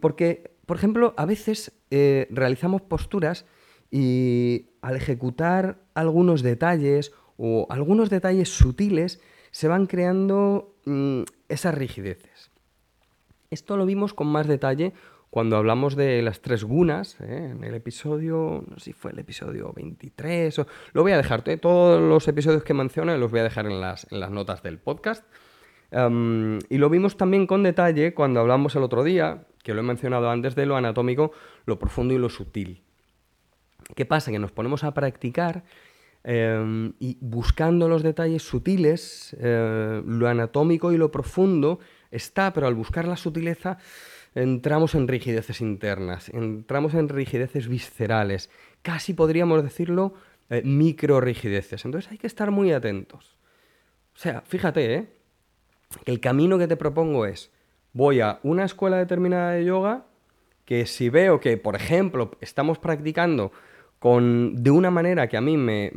porque 0.00 0.54
por 0.66 0.76
ejemplo, 0.76 1.14
a 1.16 1.26
veces 1.26 1.72
eh, 1.90 2.26
realizamos 2.30 2.82
posturas 2.82 3.44
y 3.90 4.70
al 4.80 4.96
ejecutar 4.96 5.78
algunos 5.94 6.42
detalles 6.42 7.12
o 7.36 7.66
algunos 7.70 8.10
detalles 8.10 8.48
sutiles 8.48 9.20
se 9.50 9.68
van 9.68 9.86
creando 9.86 10.74
mm, 10.84 11.22
esas 11.48 11.74
rigideces. 11.74 12.50
Esto 13.50 13.76
lo 13.76 13.86
vimos 13.86 14.14
con 14.14 14.26
más 14.26 14.46
detalle 14.46 14.94
cuando 15.34 15.56
hablamos 15.56 15.96
de 15.96 16.22
las 16.22 16.42
tres 16.42 16.62
gunas, 16.62 17.20
¿eh? 17.20 17.50
en 17.50 17.64
el 17.64 17.74
episodio, 17.74 18.64
no 18.68 18.78
sé 18.78 18.84
si 18.84 18.92
fue 18.92 19.10
el 19.10 19.18
episodio 19.18 19.72
23, 19.74 20.60
o, 20.60 20.66
lo 20.92 21.02
voy 21.02 21.10
a 21.10 21.16
dejar, 21.16 21.42
¿eh? 21.46 21.56
todos 21.56 22.00
los 22.00 22.28
episodios 22.28 22.62
que 22.62 22.72
mencioné 22.72 23.18
los 23.18 23.32
voy 23.32 23.40
a 23.40 23.42
dejar 23.42 23.66
en 23.66 23.80
las, 23.80 24.06
en 24.12 24.20
las 24.20 24.30
notas 24.30 24.62
del 24.62 24.78
podcast. 24.78 25.24
y 25.90 26.78
lo 26.78 26.88
vimos 26.88 27.16
también 27.16 27.48
con 27.48 27.64
detalle 27.64 28.14
cuando 28.14 28.38
hablamos 28.38 28.76
el 28.76 28.84
otro 28.84 29.02
día, 29.02 29.42
que 29.64 29.74
lo 29.74 29.80
he 29.80 29.82
mencionado 29.82 30.30
antes, 30.30 30.54
de 30.54 30.66
lo 30.66 30.76
anatómico, 30.76 31.32
lo 31.66 31.80
profundo 31.80 32.14
y 32.14 32.18
lo 32.18 32.28
sutil. 32.28 32.84
¿Qué 33.96 34.06
pasa? 34.06 34.30
Que 34.30 34.38
nos 34.38 34.52
ponemos 34.52 34.84
a 34.84 34.94
practicar 34.94 35.64
em, 36.22 36.92
y 37.00 37.18
buscando 37.20 37.88
los 37.88 38.04
detalles 38.04 38.44
sutiles, 38.44 39.36
eh, 39.40 40.00
lo 40.06 40.28
anatómico 40.28 40.92
y 40.92 40.96
lo 40.96 41.10
profundo 41.10 41.80
está, 42.12 42.52
pero 42.52 42.68
al 42.68 42.76
buscar 42.76 43.08
la 43.08 43.16
sutileza 43.16 43.78
entramos 44.34 44.94
en 44.94 45.08
rigideces 45.08 45.60
internas, 45.60 46.28
entramos 46.28 46.94
en 46.94 47.08
rigideces 47.08 47.68
viscerales, 47.68 48.50
casi 48.82 49.14
podríamos 49.14 49.62
decirlo 49.62 50.14
eh, 50.50 50.62
micro 50.64 51.20
rigideces. 51.20 51.84
Entonces 51.84 52.10
hay 52.10 52.18
que 52.18 52.26
estar 52.26 52.50
muy 52.50 52.72
atentos. 52.72 53.36
O 54.14 54.18
sea, 54.18 54.42
fíjate, 54.42 54.94
¿eh? 54.94 55.08
que 56.04 56.12
el 56.12 56.20
camino 56.20 56.58
que 56.58 56.68
te 56.68 56.76
propongo 56.76 57.26
es 57.26 57.50
voy 57.92 58.20
a 58.20 58.40
una 58.42 58.64
escuela 58.64 58.98
determinada 58.98 59.52
de 59.52 59.64
yoga 59.64 60.06
que 60.64 60.86
si 60.86 61.08
veo 61.08 61.40
que, 61.40 61.56
por 61.56 61.76
ejemplo, 61.76 62.32
estamos 62.40 62.78
practicando 62.78 63.52
con, 63.98 64.62
de 64.62 64.70
una 64.70 64.90
manera 64.90 65.28
que 65.28 65.36
a 65.36 65.40
mí 65.40 65.56
me, 65.56 65.90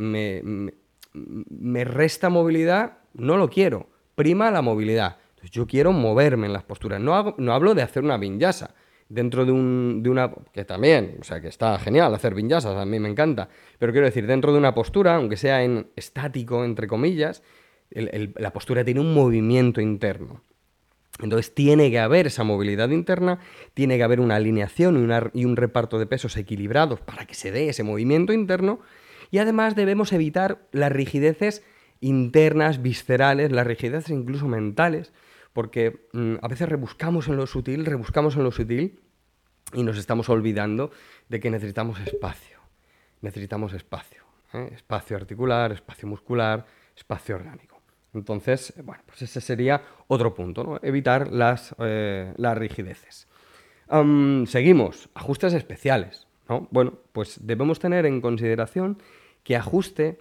me, 1.13 1.83
resta 1.83 2.29
movilidad, 2.29 2.99
no 3.13 3.37
lo 3.37 3.49
quiero. 3.49 3.87
Prima 4.15 4.51
la 4.51 4.61
movilidad. 4.61 5.17
Entonces, 5.47 5.51
yo 5.51 5.67
quiero 5.67 5.93
moverme 5.93 6.47
en 6.47 6.53
las 6.53 6.63
posturas. 6.63 6.99
No, 6.99 7.35
no 7.37 7.53
hablo 7.53 7.73
de 7.73 7.81
hacer 7.81 8.03
una 8.03 8.17
vinyasa 8.17 8.75
dentro 9.07 9.45
de, 9.45 9.53
un, 9.53 10.01
de, 10.03 10.09
una... 10.09 10.31
que 10.51 10.65
también, 10.65 11.17
o 11.21 11.23
sea, 11.23 11.39
que 11.39 11.47
está 11.47 11.79
genial 11.79 12.13
hacer 12.13 12.35
vinyasas, 12.35 12.75
a 12.75 12.85
mí 12.85 12.99
me 12.99 13.09
encanta, 13.09 13.47
pero 13.79 13.93
quiero 13.93 14.05
decir, 14.05 14.27
dentro 14.27 14.51
de 14.51 14.57
una 14.57 14.73
postura, 14.73 15.15
aunque 15.15 15.37
sea 15.37 15.63
en 15.63 15.87
estático, 15.95 16.65
entre 16.65 16.87
comillas, 16.87 17.41
la 17.89 18.51
postura 18.51 18.83
tiene 18.83 18.99
un 18.99 19.13
movimiento 19.13 19.79
interno. 19.79 20.41
Entonces 21.21 21.55
tiene 21.55 21.89
que 21.89 21.99
haber 21.99 22.27
esa 22.27 22.43
movilidad 22.43 22.89
interna, 22.89 23.39
tiene 23.73 23.95
que 23.95 24.03
haber 24.03 24.19
una 24.19 24.35
alineación 24.35 25.31
y, 25.33 25.45
un 25.45 25.55
reparto 25.55 25.97
de 25.97 26.05
pesos 26.05 26.35
equilibrados 26.35 26.99
para 26.99 27.25
que 27.25 27.33
se 27.33 27.51
dé 27.51 27.69
ese 27.69 27.83
movimiento 27.83 28.33
interno 28.33 28.81
y 29.31 29.39
además 29.39 29.75
debemos 29.75 30.11
evitar 30.11 30.67
las 30.73 30.91
rigideces 30.91 31.63
internas, 32.01 32.81
viscerales, 32.81 33.51
las 33.51 33.65
rigideces 33.65 34.11
incluso 34.11 34.47
mentales, 34.47 35.11
porque 35.57 36.05
mm, 36.13 36.35
a 36.39 36.47
veces 36.47 36.69
rebuscamos 36.69 37.27
en 37.29 37.35
lo 37.35 37.47
sutil, 37.47 37.83
rebuscamos 37.83 38.35
en 38.35 38.43
lo 38.43 38.51
sutil 38.51 38.99
y 39.73 39.81
nos 39.81 39.97
estamos 39.97 40.29
olvidando 40.29 40.91
de 41.29 41.39
que 41.39 41.49
necesitamos 41.49 41.99
espacio. 41.99 42.59
Necesitamos 43.21 43.73
espacio. 43.73 44.21
¿eh? 44.53 44.69
Espacio 44.75 45.17
articular, 45.17 45.71
espacio 45.71 46.07
muscular, 46.07 46.63
espacio 46.95 47.37
orgánico. 47.37 47.81
Entonces, 48.13 48.71
bueno, 48.83 49.01
pues 49.07 49.23
ese 49.23 49.41
sería 49.41 49.81
otro 50.05 50.35
punto, 50.35 50.63
¿no? 50.63 50.79
Evitar 50.83 51.31
las, 51.31 51.75
eh, 51.79 52.35
las 52.37 52.55
rigideces. 52.55 53.27
seguimos, 54.45 55.09
ajustes 55.15 55.55
especiales, 55.55 56.27
¿no? 56.47 56.67
Bueno, 56.69 56.99
pues 57.13 57.39
debemos 57.41 57.79
tener 57.79 58.05
en 58.05 58.21
consideración 58.21 59.01
qué 59.43 59.55
ajuste 59.55 60.19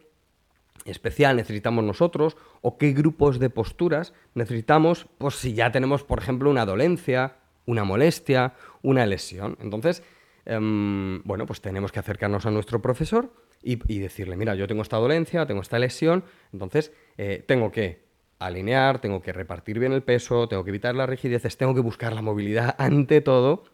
especial 0.85 1.37
necesitamos 1.37 1.85
nosotros 1.85 2.37
o 2.61 2.79
qué 2.79 2.93
grupos 2.93 3.39
de 3.39 3.51
posturas 3.51 4.13
necesitamos, 4.35 5.07
pues 5.19 5.37
si 5.37 5.55
ya 5.55 5.73
tenemos, 5.73 6.05
por 6.05 6.19
ejemplo, 6.19 6.51
una 6.51 6.67
dolencia, 6.67 7.37
una 7.67 7.85
molestia, 7.85 8.55
una 8.83 9.07
lesión. 9.07 9.57
Entonces, 9.61 10.03
em, 10.45 11.23
bueno, 11.25 11.47
pues 11.47 11.61
tenemos 11.61 11.93
que 11.93 11.99
acercarnos 11.99 12.47
a 12.47 12.51
nuestro 12.51 12.81
profesor 12.81 13.33
y, 13.63 13.99
decirle, 13.99 14.37
mira, 14.37 14.55
yo 14.55 14.69
tengo 14.69 14.83
esta 14.83 14.97
dolencia, 14.97 15.45
tengo 15.47 15.61
esta 15.61 15.79
lesión, 15.79 16.23
entonces 16.53 16.93
eh, 17.19 17.43
tengo 17.47 17.73
que 17.73 18.07
alinear, 18.39 19.01
tengo 19.01 19.21
que 19.21 19.33
repartir 19.33 19.79
bien 19.81 19.93
el 19.93 20.03
peso, 20.03 20.47
tengo 20.47 20.63
que 20.63 20.71
evitar 20.71 20.95
las 20.95 21.09
rigideces, 21.09 21.57
tengo 21.57 21.75
que 21.75 21.81
buscar 21.81 22.13
la 22.13 22.23
movilidad 22.23 22.77
ante 22.79 23.21
todo, 23.21 23.65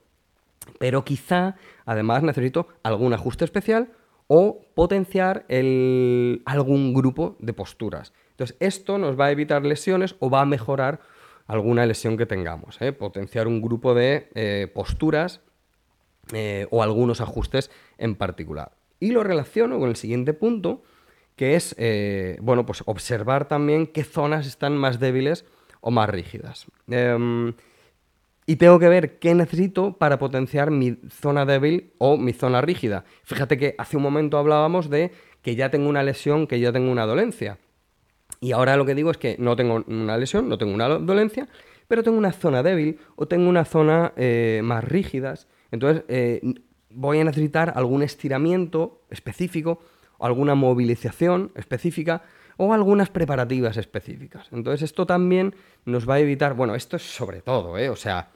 pero 0.79 1.05
quizá 1.05 1.57
además 1.85 2.23
necesito 2.23 2.69
algún 2.83 3.13
ajuste 3.13 3.45
especial 3.45 3.91
o 4.35 4.65
potenciar 4.75 5.45
algún 6.47 6.95
grupo 6.95 7.37
de 7.39 7.53
posturas. 7.53 8.15
Entonces, 8.31 8.57
esto 8.61 8.97
nos 8.97 9.21
va 9.21 9.27
a 9.27 9.31
evitar 9.31 9.63
lesiones 9.67 10.17
o 10.21 10.31
va 10.31 10.41
a 10.41 10.47
mejorar 10.47 11.01
alguna 11.47 11.85
lesión 11.85 12.17
que 12.17 12.25
tengamos. 12.25 12.81
¿eh? 12.81 12.93
Potenciar 12.93 13.47
un 13.47 13.61
grupo 13.61 13.93
de 13.93 14.31
eh, 14.35 14.73
posturas 14.73 15.43
o 16.71 16.83
algunos 16.83 17.21
ajustes 17.21 17.71
en 17.99 18.15
particular. 18.15 18.73
Y 19.01 19.11
lo 19.11 19.23
relaciono 19.23 19.79
con 19.79 19.91
el 19.91 19.97
siguiente 19.97 20.33
punto, 20.33 20.83
que 21.37 21.55
es, 21.55 21.75
eh, 21.77 22.39
bueno, 22.41 22.65
pues 22.65 22.83
observar 22.87 23.49
también 23.49 23.87
qué 23.87 24.03
zonas 24.03 24.47
están 24.47 24.79
más 24.79 24.99
débiles 24.99 25.45
o 25.83 25.91
más 25.91 26.09
rígidas. 26.09 26.69
Y 28.47 28.57
tengo 28.57 28.79
que 28.79 28.89
ver 28.89 29.19
qué 29.19 29.35
necesito 29.35 29.99
para 29.99 30.19
potenciar 30.19 30.71
mi 30.71 30.99
zona 31.11 31.45
débil 31.45 31.93
o 31.99 32.17
mi 32.17 32.33
zona 32.33 32.61
rígida. 32.61 33.05
Fíjate 33.23 33.57
que 33.57 33.75
hace 33.79 33.97
un 33.97 34.03
momento 34.03 34.37
hablábamos 34.37 34.91
de 34.91 35.13
que 35.43 35.55
ya 35.55 35.71
tengo 35.71 35.89
una 35.89 36.03
lesión, 36.03 36.47
que 36.47 36.59
ya 36.59 36.73
tengo 36.73 36.91
una 36.91 37.07
dolencia. 37.07 37.59
Y 38.41 38.53
ahora 38.53 38.77
lo 38.77 38.85
que 38.85 38.97
digo 38.97 39.11
es 39.11 39.19
que 39.19 39.37
no 39.39 39.55
tengo 39.55 39.85
una 39.87 40.17
lesión, 40.17 40.49
no 40.49 40.59
tengo 40.59 40.75
una 40.75 40.89
dolencia, 40.89 41.49
pero 41.87 42.03
tengo 42.03 42.19
una 42.19 42.33
zona 42.33 42.63
débil 42.63 42.99
o 43.15 43.27
tengo 43.27 43.49
una 43.49 43.65
zona 43.65 44.13
eh, 44.17 44.61
más 44.65 44.83
rígidas. 44.83 45.47
Entonces, 45.71 46.05
eh, 46.09 46.41
voy 46.91 47.21
a 47.21 47.25
necesitar 47.25 47.73
algún 47.77 48.03
estiramiento 48.03 49.03
específico, 49.11 49.81
alguna 50.19 50.55
movilización 50.57 51.53
específica 51.55 52.23
o 52.65 52.73
algunas 52.73 53.11
preparativas 53.11 53.77
específicas. 53.77 54.47
Entonces 54.53 54.83
esto 54.83 55.05
también 55.05 55.57
nos 55.85 56.09
va 56.09 56.15
a 56.15 56.21
evitar, 56.21 56.55
bueno, 56.55 56.77
esto 56.77 56.97
es 56.97 57.03
sobre 57.03 57.41
todo, 57.41 57.77
¿eh? 57.77 57.89
o 57.89 57.97
sea, 57.97 58.31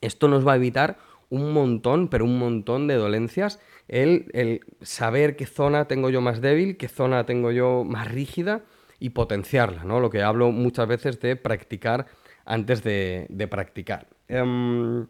esto 0.00 0.28
nos 0.28 0.46
va 0.46 0.54
a 0.54 0.56
evitar 0.56 0.96
un 1.28 1.52
montón, 1.52 2.08
pero 2.08 2.24
un 2.24 2.38
montón 2.38 2.86
de 2.86 2.94
dolencias 2.94 3.60
el, 3.86 4.30
el 4.32 4.60
saber 4.80 5.36
qué 5.36 5.44
zona 5.44 5.86
tengo 5.88 6.08
yo 6.08 6.22
más 6.22 6.40
débil, 6.40 6.78
qué 6.78 6.88
zona 6.88 7.26
tengo 7.26 7.50
yo 7.50 7.84
más 7.84 8.10
rígida 8.10 8.62
y 8.98 9.10
potenciarla, 9.10 9.84
¿no? 9.84 10.00
Lo 10.00 10.08
que 10.08 10.22
hablo 10.22 10.50
muchas 10.50 10.88
veces 10.88 11.20
de 11.20 11.36
practicar 11.36 12.06
antes 12.46 12.82
de, 12.82 13.48
practicar. 13.50 14.06
Em, 14.28 15.02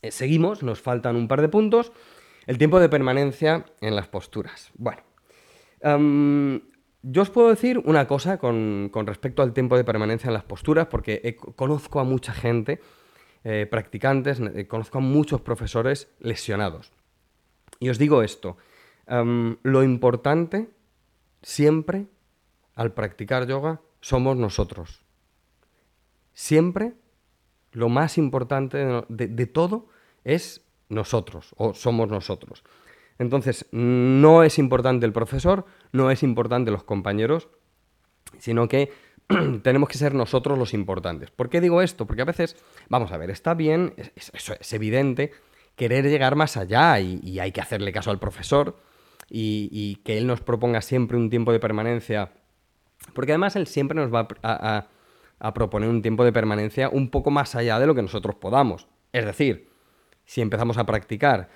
eh, 0.00 0.10
seguimos, 0.10 0.62
nos 0.62 0.80
faltan 0.80 1.16
un 1.16 1.28
par 1.28 1.42
de 1.42 1.50
puntos. 1.50 1.92
El 2.46 2.56
tiempo 2.56 2.80
de 2.80 2.88
permanencia 2.88 3.66
en 3.82 3.94
las 3.94 4.08
posturas. 4.08 4.70
Bueno, 4.74 5.02
em, 5.80 6.60
yo 7.02 7.22
os 7.22 7.30
puedo 7.30 7.48
decir 7.48 7.78
una 7.84 8.06
cosa 8.06 8.38
con, 8.38 8.90
respecto 9.06 9.42
al 9.42 9.52
tiempo 9.52 9.76
de 9.76 9.84
permanencia 9.84 10.28
en 10.28 10.34
las 10.34 10.44
posturas, 10.44 10.86
porque 10.86 11.36
conozco 11.56 12.00
a 12.00 12.04
mucha 12.04 12.32
gente, 12.32 12.80
eh, 13.44 13.66
practicantes, 13.70 14.40
eh, 14.40 14.66
conozco 14.68 14.98
a 14.98 15.00
muchos 15.00 15.40
profesores 15.40 16.08
lesionados. 16.20 16.92
Y 17.80 17.88
os 17.88 17.98
digo 17.98 18.22
esto, 18.22 18.56
em, 19.06 19.56
lo 19.62 19.82
importante 19.82 20.70
siempre 21.42 22.06
al 22.76 22.92
practicar 22.92 23.46
yoga 23.46 23.80
somos 24.00 24.36
nosotros. 24.36 25.04
Siempre 26.34 26.94
lo 27.72 27.88
más 27.88 28.18
importante 28.18 29.04
de, 29.08 29.46
todo 29.46 29.88
es 30.24 30.62
nosotros 30.88 31.54
o 31.56 31.74
somos 31.74 32.08
nosotros. 32.08 32.62
Entonces, 33.18 33.66
no 33.72 34.42
es 34.42 34.58
importante 34.58 35.06
el 35.06 35.12
profesor, 35.12 35.64
no 35.92 36.10
es 36.10 36.22
importante 36.22 36.70
los 36.70 36.84
compañeros, 36.84 37.48
sino 38.38 38.68
que 38.68 38.92
tenemos 39.62 39.88
que 39.88 39.98
ser 39.98 40.14
nosotros 40.14 40.58
los 40.58 40.74
importantes. 40.74 41.30
¿Por 41.30 41.48
qué 41.48 41.60
digo 41.60 41.82
esto? 41.82 42.06
Porque 42.06 42.22
a 42.22 42.26
veces, 42.26 42.56
vamos 42.88 43.12
a 43.12 43.16
ver, 43.16 43.30
está 43.30 43.54
bien, 43.54 43.94
es, 43.96 44.32
es, 44.34 44.72
evidente, 44.72 45.32
querer 45.76 46.04
llegar 46.08 46.36
más 46.36 46.56
allá 46.56 47.00
y, 47.00 47.38
hay 47.38 47.52
que 47.52 47.60
hacerle 47.60 47.92
caso 47.92 48.10
al 48.10 48.18
profesor 48.18 48.78
y, 49.28 49.96
que 50.04 50.18
él 50.18 50.26
nos 50.26 50.40
proponga 50.40 50.80
siempre 50.82 51.16
un 51.16 51.30
tiempo 51.30 51.52
de 51.52 51.60
permanencia, 51.60 52.32
porque 53.14 53.32
además 53.32 53.56
él 53.56 53.66
siempre 53.66 53.96
nos 53.96 54.12
va 54.12 54.28
a 54.42 54.88
a 55.42 55.52
proponer 55.52 55.88
un 55.88 56.02
tiempo 56.02 56.24
de 56.24 56.32
permanencia 56.32 56.88
un 56.88 57.10
poco 57.10 57.32
más 57.32 57.56
allá 57.56 57.80
de 57.80 57.86
lo 57.88 57.96
que 57.96 58.02
nosotros 58.02 58.36
podamos. 58.36 58.86
Es 59.12 59.26
decir, 59.26 59.68
si 60.24 60.40
empezamos 60.40 60.78
a 60.78 60.86
practicar 60.86 61.50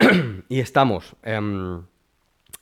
y 0.48 0.60
estamos 0.60 1.16
em, 1.22 1.82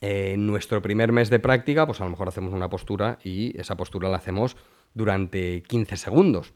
en 0.01 0.47
nuestro 0.47 0.81
primer 0.81 1.11
mes 1.11 1.29
de 1.29 1.39
práctica, 1.39 1.85
pues 1.85 2.01
a 2.01 2.03
lo 2.03 2.11
mejor 2.11 2.27
hacemos 2.27 2.53
una 2.53 2.69
postura 2.69 3.17
y 3.23 3.59
esa 3.59 3.75
postura 3.77 4.09
la 4.09 4.17
hacemos 4.17 4.57
durante 4.93 5.63
15 5.63 5.97
segundos. 5.97 6.53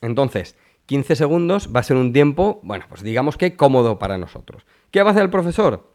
Entonces, 0.00 0.56
15 0.86 1.16
segundos 1.16 1.70
va 1.74 1.80
a 1.80 1.84
ser 1.84 1.96
un 1.96 2.12
tiempo, 2.12 2.60
bueno, 2.62 2.84
pues 2.88 3.02
digamos 3.02 3.36
que 3.36 3.56
cómodo 3.56 3.98
para 3.98 4.18
nosotros. 4.18 4.66
¿Qué 4.90 5.02
va 5.02 5.10
a 5.10 5.12
hacer 5.12 5.24
el 5.24 5.30
profesor? 5.30 5.90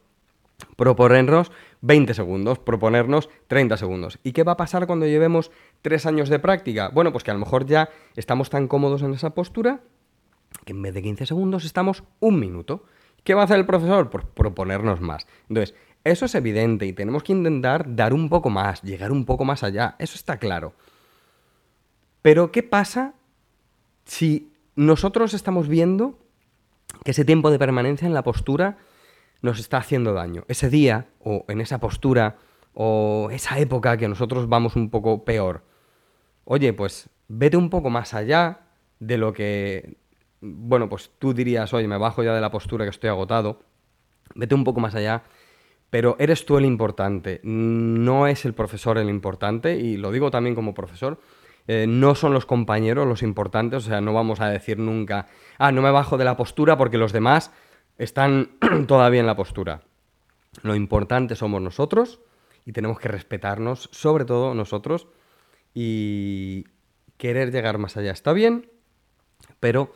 Proponernos 0.76 1.52
20 1.82 2.14
segundos, 2.14 2.60
proponernos 2.60 3.30
30 3.48 3.78
segundos. 3.78 4.20
¿Y 4.24 4.32
qué 4.32 4.44
va 4.44 4.54
a 4.54 4.58
pasar 4.58 4.88
cuando 4.88 5.06
llevemos 5.06 5.52
3 5.84 6.06
años 6.06 6.30
de 6.30 6.40
práctica? 6.40 6.90
Bueno, 6.90 7.12
pues 7.12 7.24
que 7.24 7.32
a 7.32 7.34
lo 7.34 7.40
mejor 7.40 7.66
ya 7.66 7.90
estamos 8.16 8.50
tan 8.50 8.68
cómodos 8.68 9.02
en 9.04 9.14
esa 9.14 9.34
postura 9.36 9.82
que 10.66 10.72
en 10.72 10.82
vez 10.82 10.94
de 10.94 11.02
15 11.02 11.26
segundos 11.28 11.66
estamos 11.66 12.04
un 12.20 12.40
minuto. 12.40 12.84
¿Qué 13.24 13.34
va 13.34 13.42
a 13.42 13.46
hacer 13.46 13.58
el 13.58 13.66
profesor? 13.66 14.10
Pues 14.10 14.26
proponernos 14.26 15.02
más. 15.02 15.28
Entonces, 15.48 15.76
eso 16.04 16.26
es 16.26 16.36
evidente 16.36 16.86
y 16.86 16.94
tenemos 16.94 17.24
que 17.24 17.34
intentar 17.34 17.96
dar 17.96 18.14
un 18.14 18.30
poco 18.30 18.50
más, 18.50 18.82
llegar 18.82 19.12
un 19.12 19.26
poco 19.26 19.46
más 19.46 19.64
allá. 19.64 19.96
Eso 20.00 20.16
está 20.16 20.38
claro. 20.38 20.74
Pero, 22.22 22.52
¿qué 22.52 22.64
pasa 22.64 23.14
si 24.06 24.52
nosotros 24.76 25.34
estamos 25.34 25.68
viendo 25.68 26.18
que 27.04 27.12
ese 27.12 27.26
tiempo 27.26 27.52
de 27.52 27.60
permanencia 27.60 28.08
en 28.08 28.14
la 28.14 28.24
postura 28.24 28.78
nos 29.42 29.60
está 29.60 29.78
haciendo 29.78 30.14
daño. 30.14 30.44
Ese 30.48 30.70
día, 30.70 31.08
o 31.20 31.46
en 31.48 31.62
esa 31.62 31.80
postura, 31.80 32.38
o 32.74 33.30
esa 33.32 33.60
época 33.60 33.98
que 33.98 34.08
nosotros 34.08 34.50
vamos 34.50 34.76
un 34.76 34.90
poco 34.90 35.24
peor. 35.24 35.64
Oye, 36.46 36.74
pues 36.74 37.10
vete 37.28 37.58
un 37.58 37.70
poco 37.70 37.90
más 37.90 38.14
allá 38.14 38.62
de 39.00 39.18
lo 39.18 39.34
que, 39.34 39.98
bueno, 40.42 40.90
pues 40.90 41.12
tú 41.20 41.34
dirías, 41.34 41.74
oye, 41.74 41.88
me 41.88 41.98
bajo 41.98 42.24
ya 42.24 42.34
de 42.34 42.42
la 42.42 42.52
postura 42.52 42.86
que 42.86 42.92
estoy 42.92 43.10
agotado. 43.10 43.62
Vete 44.36 44.56
un 44.56 44.64
poco 44.64 44.80
más 44.80 44.96
allá, 44.96 45.24
pero 45.90 46.16
eres 46.20 46.46
tú 46.46 46.58
el 46.58 46.66
importante, 46.66 47.42
no 47.44 48.28
es 48.28 48.46
el 48.46 48.54
profesor 48.54 48.98
el 48.98 49.10
importante, 49.10 49.76
y 49.76 49.98
lo 49.98 50.12
digo 50.12 50.32
también 50.32 50.56
como 50.56 50.74
profesor. 50.74 51.20
Eh, 51.68 51.86
no 51.88 52.16
son 52.16 52.34
los 52.34 52.46
compañeros 52.46 53.08
los 53.08 53.22
importantes, 53.22 53.86
o 53.86 53.90
sea, 53.90 54.02
no 54.02 54.14
vamos 54.14 54.40
a 54.40 54.50
decir 54.50 54.80
nunca, 54.80 55.28
ah, 55.58 55.72
no 55.72 55.82
me 55.82 55.92
bajo 55.92 56.18
de 56.18 56.26
la 56.26 56.36
postura 56.36 56.78
porque 56.78 56.98
los 56.98 57.12
demás 57.12 57.52
están 57.98 58.52
todavía 58.88 59.20
en 59.20 59.28
la 59.28 59.36
postura. 59.36 59.82
Lo 60.64 60.76
importante 60.76 61.36
somos 61.36 61.62
nosotros 61.62 62.22
y 62.66 62.72
tenemos 62.72 63.00
que 63.00 63.08
respetarnos, 63.08 63.90
sobre 63.92 64.26
todo 64.26 64.54
nosotros, 64.54 65.08
y 65.74 66.66
querer 67.18 67.52
llegar 67.52 67.78
más 67.78 67.98
allá 67.98 68.12
está 68.12 68.34
bien, 68.34 68.72
pero, 69.60 69.94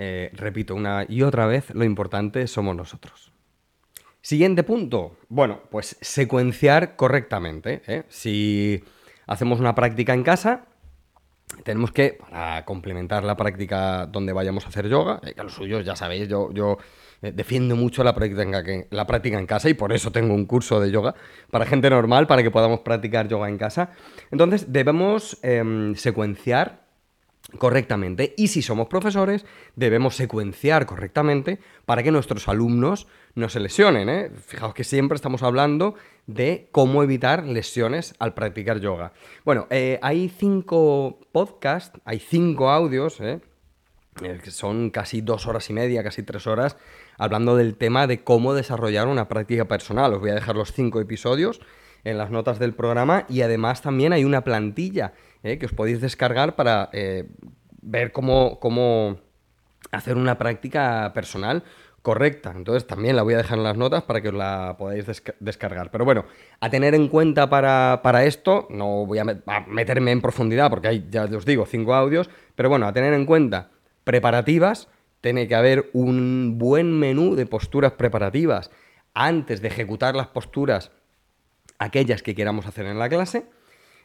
eh, 0.00 0.30
repito 0.32 0.76
una 0.76 1.04
y 1.08 1.22
otra 1.22 1.46
vez, 1.46 1.74
lo 1.74 1.82
importante 1.82 2.46
somos 2.46 2.76
nosotros. 2.76 3.32
Siguiente 4.20 4.62
punto. 4.62 5.16
Bueno, 5.28 5.62
pues 5.72 5.96
secuenciar 6.00 6.94
correctamente. 6.94 7.82
¿eh? 7.88 8.04
Si 8.08 8.84
hacemos 9.26 9.58
una 9.58 9.74
práctica 9.74 10.14
en 10.14 10.22
casa, 10.22 10.66
tenemos 11.64 11.90
que, 11.90 12.16
para 12.30 12.64
complementar 12.64 13.24
la 13.24 13.36
práctica 13.36 14.06
donde 14.06 14.32
vayamos 14.32 14.66
a 14.66 14.68
hacer 14.68 14.88
yoga, 14.88 15.20
eh, 15.24 15.34
que 15.34 15.42
los 15.42 15.54
suyos 15.54 15.84
ya 15.84 15.96
sabéis, 15.96 16.28
yo, 16.28 16.52
yo 16.52 16.78
defiendo 17.20 17.74
mucho 17.74 18.04
la 18.04 18.14
práctica, 18.14 18.42
en, 18.60 18.86
la 18.90 19.04
práctica 19.04 19.36
en 19.36 19.46
casa 19.46 19.68
y 19.68 19.74
por 19.74 19.92
eso 19.92 20.12
tengo 20.12 20.32
un 20.32 20.46
curso 20.46 20.78
de 20.78 20.92
yoga 20.92 21.16
para 21.50 21.66
gente 21.66 21.90
normal, 21.90 22.28
para 22.28 22.44
que 22.44 22.52
podamos 22.52 22.80
practicar 22.80 23.26
yoga 23.26 23.48
en 23.48 23.58
casa. 23.58 23.90
Entonces 24.30 24.72
debemos 24.72 25.36
em, 25.42 25.96
secuenciar 25.96 26.87
correctamente 27.56 28.34
y 28.36 28.48
si 28.48 28.60
somos 28.60 28.88
profesores 28.88 29.46
debemos 29.74 30.16
secuenciar 30.16 30.84
correctamente 30.84 31.58
para 31.86 32.02
que 32.02 32.12
nuestros 32.12 32.46
alumnos 32.48 33.06
no 33.34 33.48
se 33.48 33.60
lesionen. 33.60 34.08
¿eh? 34.08 34.30
Fijaos 34.46 34.74
que 34.74 34.84
siempre 34.84 35.16
estamos 35.16 35.42
hablando 35.42 35.94
de 36.26 36.68
cómo 36.72 37.02
evitar 37.02 37.44
lesiones 37.46 38.14
al 38.18 38.34
practicar 38.34 38.80
yoga. 38.80 39.12
Bueno, 39.44 39.66
eh, 39.70 39.98
hay 40.02 40.28
cinco 40.28 41.20
podcasts, 41.32 41.98
hay 42.04 42.18
cinco 42.18 42.70
audios, 42.70 43.20
¿eh? 43.20 43.40
que 44.14 44.50
son 44.50 44.90
casi 44.90 45.20
dos 45.20 45.46
horas 45.46 45.70
y 45.70 45.72
media, 45.72 46.02
casi 46.02 46.22
tres 46.22 46.46
horas, 46.46 46.76
hablando 47.16 47.56
del 47.56 47.76
tema 47.76 48.06
de 48.06 48.24
cómo 48.24 48.52
desarrollar 48.52 49.06
una 49.06 49.28
práctica 49.28 49.66
personal. 49.66 50.12
Os 50.12 50.20
voy 50.20 50.30
a 50.30 50.34
dejar 50.34 50.56
los 50.56 50.72
cinco 50.72 51.00
episodios 51.00 51.60
en 52.04 52.18
las 52.18 52.30
notas 52.30 52.58
del 52.58 52.74
programa 52.74 53.24
y 53.28 53.42
además 53.42 53.82
también 53.82 54.12
hay 54.12 54.24
una 54.24 54.42
plantilla 54.42 55.14
eh, 55.42 55.58
que 55.58 55.66
os 55.66 55.72
podéis 55.72 56.00
descargar 56.00 56.56
para 56.56 56.90
eh, 56.92 57.28
ver 57.82 58.12
cómo, 58.12 58.58
cómo 58.60 59.18
hacer 59.92 60.16
una 60.16 60.38
práctica 60.38 61.12
personal 61.14 61.62
correcta. 62.02 62.52
Entonces 62.56 62.86
también 62.86 63.16
la 63.16 63.22
voy 63.22 63.34
a 63.34 63.38
dejar 63.38 63.58
en 63.58 63.64
las 63.64 63.76
notas 63.76 64.02
para 64.04 64.20
que 64.20 64.28
os 64.28 64.34
la 64.34 64.76
podáis 64.78 65.04
descargar. 65.40 65.90
Pero 65.90 66.04
bueno, 66.04 66.24
a 66.60 66.70
tener 66.70 66.94
en 66.94 67.08
cuenta 67.08 67.50
para, 67.50 68.00
para 68.02 68.24
esto, 68.24 68.66
no 68.70 69.06
voy 69.06 69.18
a, 69.18 69.24
meterme 69.66 70.12
en 70.12 70.20
profundidad 70.20 70.70
porque 70.70 70.88
hay, 70.88 71.06
ya 71.10 71.24
os 71.24 71.44
digo, 71.44 71.66
cinco 71.66 71.94
audios, 71.94 72.30
pero 72.54 72.68
bueno, 72.68 72.86
a 72.86 72.92
tener 72.92 73.12
en 73.12 73.26
cuenta 73.26 73.70
preparativas 74.04 74.88
tiene 75.20 75.48
que 75.48 75.54
haber 75.54 75.90
un 75.92 76.56
buen 76.58 76.98
menú 76.98 77.34
de 77.34 77.46
posturas 77.46 77.92
preparativas 77.92 78.70
antes 79.14 79.60
de 79.60 79.68
ejecutar 79.68 80.14
las 80.14 80.28
posturas, 80.28 80.92
aquellas 81.78 82.22
que 82.22 82.34
queramos 82.34 82.66
hacer 82.66 82.86
en 82.86 82.98
la 82.98 83.08
clase. 83.08 83.46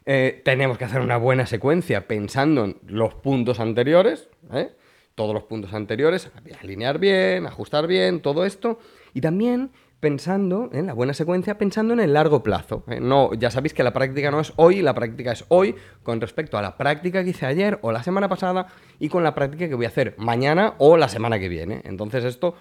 Eh, 0.06 0.42
tenemos 0.44 0.78
que 0.78 0.86
hacer 0.86 1.02
una 1.02 1.18
buena 1.18 1.46
secuencia 1.46 2.08
pensando 2.08 2.66
en 2.66 2.78
los 2.88 3.14
puntos 3.16 3.60
anteriores, 3.60 4.30
¿eh? 4.52 4.72
todos 5.16 5.34
los 5.34 5.44
puntos 5.44 5.74
anteriores, 5.74 6.32
alinear 6.62 7.00
bien, 7.00 7.46
ajustar 7.46 7.88
bien, 7.88 8.22
todo 8.22 8.46
esto. 8.46 8.80
Y 9.14 9.22
también 9.22 9.72
pensando 10.04 10.70
en 10.74 10.86
la 10.88 10.94
buena 10.94 11.14
secuencia, 11.14 11.58
pensando 11.58 11.94
en 11.94 12.02
el 12.02 12.12
largo 12.12 12.44
plazo. 12.44 12.84
¿eh? 12.90 13.00
No, 13.00 13.34
ya 13.36 13.50
sabéis 13.50 13.74
que 13.74 13.84
la 13.84 13.94
práctica 13.94 14.32
no 14.32 14.42
es 14.42 14.52
hoy, 14.58 14.82
la 14.82 14.94
práctica 14.94 15.32
es 15.32 15.46
hoy 15.48 15.76
con 16.04 16.20
respecto 16.20 16.58
a 16.58 16.62
la 16.62 16.76
práctica 16.76 17.24
que 17.24 17.30
hice 17.30 17.46
ayer 17.46 17.80
o 17.82 17.94
la 17.94 18.04
semana 18.04 18.28
pasada 18.28 18.68
y 19.00 19.08
con 19.08 19.24
la 19.24 19.34
práctica 19.34 19.70
que 19.70 19.76
voy 19.76 19.86
a 19.86 19.88
hacer 19.88 20.14
mañana 20.18 20.74
o 20.78 20.98
la 20.98 21.08
semana 21.08 21.40
que 21.40 21.48
viene. 21.48 21.82
Entonces 21.86 22.26
esto 22.26 22.56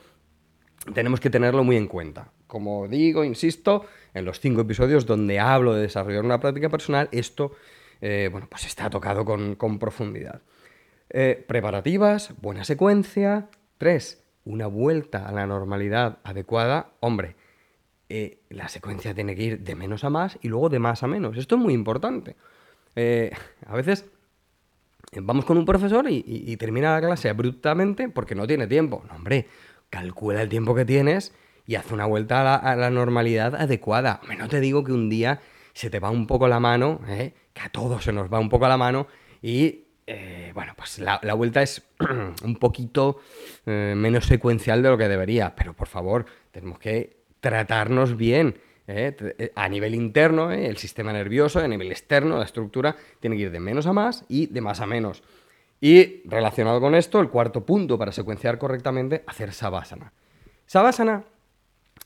tenemos 0.95 1.21
que 1.21 1.31
tenerlo 1.31 1.65
muy 1.65 1.77
en 1.77 1.87
cuenta. 1.87 2.33
Como 2.47 2.89
digo, 2.89 3.25
insisto, 3.25 3.87
en 4.15 4.25
los 4.25 4.41
cinco 4.41 4.63
episodios 4.63 5.07
donde 5.07 5.39
hablo 5.39 5.75
de 5.75 5.83
desarrollar 5.83 6.25
una 6.25 6.41
práctica 6.41 6.69
personal, 6.69 7.09
esto, 7.13 7.53
eh, 8.01 8.29
bueno, 8.31 8.49
pues 8.51 8.67
está 8.67 8.91
tocado 8.91 9.25
con, 9.25 9.79
profundidad. 9.79 10.43
Eh, 11.11 11.45
preparativas, 11.47 12.35
buena 12.41 12.65
secuencia. 12.65 13.49
Tres, 13.79 14.23
una 14.45 14.67
vuelta 14.67 15.29
a 15.29 15.33
la 15.33 15.47
normalidad 15.47 16.19
adecuada, 16.25 16.91
hombre, 17.01 17.37
eh, 18.09 18.41
la 18.51 18.69
secuencia 18.69 19.15
tiene 19.15 19.35
que 19.35 19.43
ir 19.43 19.61
de 19.61 19.75
menos 19.75 20.05
a 20.05 20.11
más 20.11 20.39
y 20.43 20.49
luego 20.49 20.69
de 20.69 20.79
más 20.79 21.03
a 21.03 21.07
menos. 21.07 21.37
Esto 21.37 21.55
es 21.57 21.61
muy 21.61 21.75
importante. 21.75 22.37
A 22.95 23.75
veces 23.75 24.05
vamos 25.21 25.45
con 25.45 25.59
un 25.59 25.65
profesor 25.65 26.07
y, 26.09 26.57
termina 26.57 26.93
la 26.93 27.07
clase 27.07 27.29
abruptamente 27.29 28.09
porque 28.09 28.35
no 28.35 28.47
tiene 28.47 28.67
tiempo. 28.67 29.03
No, 29.09 29.17
hombre, 29.17 29.47
calcula 29.93 30.41
el 30.41 30.49
tiempo 30.49 30.75
que 30.75 30.87
tienes 30.87 31.35
y 31.67 31.75
haz 31.75 31.93
una 31.93 32.07
vuelta 32.07 32.57
a 32.57 32.77
la, 32.77 32.91
normalidad 32.91 33.55
adecuada. 33.55 34.21
no 34.39 34.49
te 34.49 34.59
digo 34.59 34.83
que 34.83 34.93
un 34.93 35.11
día 35.11 35.41
se 35.75 35.91
te 35.91 36.01
va 36.01 36.11
un 36.11 36.27
poco 36.27 36.49
la 36.49 36.59
mano, 36.59 37.03
¿eh? 37.09 37.35
que 37.53 37.61
a 37.61 37.69
todos 37.69 38.03
se 38.03 38.13
nos 38.13 38.33
va 38.33 38.41
un 38.41 38.49
poco 38.49 38.67
la 38.67 38.79
mano 38.79 39.07
y 39.43 39.85
eh, 40.07 40.51
bueno, 40.55 40.73
pues 40.77 40.99
la, 40.99 41.19
vuelta 41.35 41.63
es 41.63 41.83
un 42.43 42.57
poquito 42.57 43.21
eh, 43.67 43.93
menos 43.95 44.25
secuencial 44.25 44.83
de 44.83 44.89
lo 44.89 44.97
que 44.97 45.09
debería, 45.09 45.55
pero 45.55 45.75
por 45.75 45.89
favor, 45.89 46.25
tenemos 46.51 46.79
que 46.79 47.19
tratarnos 47.41 48.17
bien. 48.17 48.59
A 49.55 49.69
nivel 49.71 49.95
interno, 49.95 50.53
el 50.53 50.77
sistema 50.77 51.15
nervioso, 51.15 51.61
a 51.61 51.69
nivel 51.69 51.91
externo, 51.91 52.37
la 52.37 52.45
estructura 52.45 52.95
tiene 53.21 53.37
que 53.37 53.43
ir 53.43 53.51
de 53.51 53.61
menos 53.61 53.87
a 53.87 53.95
más 53.95 54.27
y 54.29 54.49
de 54.49 54.61
más 54.61 54.81
a 54.81 54.87
menos. 54.87 55.23
Y 55.83 56.23
relacionado 56.27 56.81
con 56.81 56.95
esto, 56.95 57.19
el 57.19 57.29
cuarto 57.29 57.67
punto 57.67 57.99
para 57.99 58.13
secuenciar 58.13 58.57
correctamente, 58.57 59.25
hacer 59.27 59.53
sabásana. 59.53 60.13
Sabásana 60.65 61.25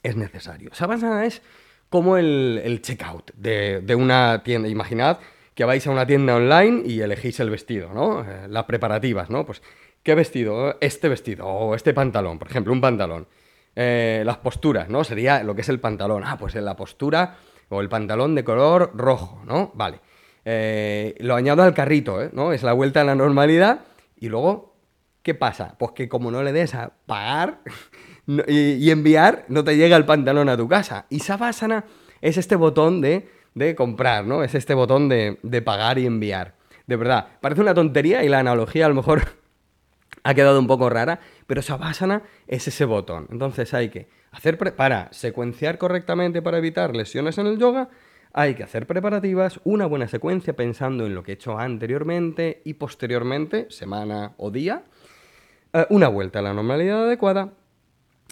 es 0.02 0.16
necesario. 0.16 0.70
Sabásana 0.72 1.26
es 1.26 1.42
como 1.90 2.16
el, 2.16 2.80
checkout 2.80 3.32
de, 3.34 3.94
una 3.94 4.42
tienda. 4.42 4.66
Imaginad 4.66 5.18
que 5.54 5.66
vais 5.66 5.86
a 5.86 5.90
una 5.90 6.06
tienda 6.06 6.36
online 6.36 6.84
y 6.86 7.02
elegís 7.02 7.38
el 7.40 7.50
vestido, 7.50 7.92
¿no? 7.92 8.22
Eh, 8.22 8.48
las 8.48 8.64
preparativas, 8.64 9.28
¿no? 9.28 9.44
Pues, 9.44 9.60
¿qué 10.02 10.14
vestido? 10.14 10.78
Este 10.80 11.10
vestido 11.10 11.46
o 11.46 11.74
este 11.74 11.92
pantalón, 11.92 12.38
por 12.38 12.48
ejemplo, 12.48 12.72
un 12.72 12.80
pantalón. 12.80 13.28
Eh, 13.74 14.22
las 14.24 14.38
posturas, 14.38 14.88
¿no? 14.88 15.04
Sería 15.04 15.42
lo 15.42 15.54
que 15.54 15.60
es 15.60 15.68
el 15.68 15.80
pantalón. 15.80 16.22
Ah, 16.24 16.38
pues 16.38 16.54
en 16.54 16.64
la 16.64 16.76
postura 16.76 17.36
o 17.68 17.82
el 17.82 17.90
pantalón 17.90 18.34
de 18.34 18.42
color 18.42 18.92
rojo, 18.94 19.42
¿no? 19.44 19.70
Vale. 19.74 20.00
Eh, 20.48 21.16
lo 21.18 21.34
añado 21.34 21.64
al 21.64 21.74
carrito, 21.74 22.30
¿no? 22.32 22.52
Es 22.52 22.62
la 22.62 22.72
vuelta 22.72 23.00
a 23.00 23.04
la 23.04 23.16
normalidad. 23.16 23.80
Y 24.16 24.28
luego, 24.28 24.76
¿qué 25.24 25.34
pasa? 25.34 25.74
Pues 25.76 25.90
que 25.90 26.08
como 26.08 26.30
no 26.30 26.44
le 26.44 26.52
des 26.52 26.72
a 26.76 26.92
pagar, 27.04 27.62
y, 28.46 28.90
enviar, 28.90 29.44
no 29.48 29.64
te 29.64 29.76
llega 29.76 29.96
el 29.96 30.04
pantalón 30.04 30.48
a 30.48 30.56
tu 30.56 30.68
casa. 30.68 31.06
Y 31.10 31.18
Savasana 31.18 31.84
es 32.20 32.36
este 32.36 32.54
botón 32.54 33.00
de, 33.00 33.28
comprar, 33.76 34.24
¿no? 34.24 34.44
Es 34.44 34.54
este 34.54 34.74
botón 34.74 35.08
de, 35.08 35.62
pagar 35.64 35.98
y 35.98 36.06
enviar. 36.06 36.54
De 36.86 36.94
verdad, 36.94 37.26
parece 37.40 37.60
una 37.60 37.74
tontería 37.74 38.22
y 38.22 38.28
la 38.28 38.38
analogía 38.38 38.86
a 38.86 38.88
lo 38.88 38.94
mejor 38.94 39.22
ha 40.22 40.34
quedado 40.34 40.60
un 40.60 40.68
poco 40.68 40.88
rara, 40.88 41.18
pero 41.48 41.60
Savasana 41.60 42.22
es 42.46 42.68
ese 42.68 42.84
botón. 42.84 43.26
Entonces 43.32 43.74
hay 43.74 43.88
que 43.88 44.08
hacer 44.30 44.58
para 44.76 45.12
secuenciar 45.12 45.76
correctamente 45.76 46.40
para 46.40 46.58
evitar 46.58 46.94
lesiones 46.94 47.36
en 47.38 47.48
el 47.48 47.58
yoga, 47.58 47.88
hay 48.36 48.54
que 48.54 48.62
hacer 48.62 48.86
preparativas, 48.86 49.60
una 49.64 49.86
buena 49.86 50.08
secuencia 50.08 50.54
pensando 50.54 51.06
en 51.06 51.14
lo 51.14 51.22
que 51.22 51.32
he 51.32 51.34
hecho 51.34 51.58
anteriormente 51.58 52.60
y 52.66 52.74
posteriormente, 52.74 53.66
semana 53.70 54.34
o 54.36 54.50
día, 54.50 54.84
eh, 55.72 55.86
una 55.88 56.08
vuelta 56.08 56.40
a 56.40 56.42
la 56.42 56.52
normalidad 56.52 57.04
adecuada 57.04 57.54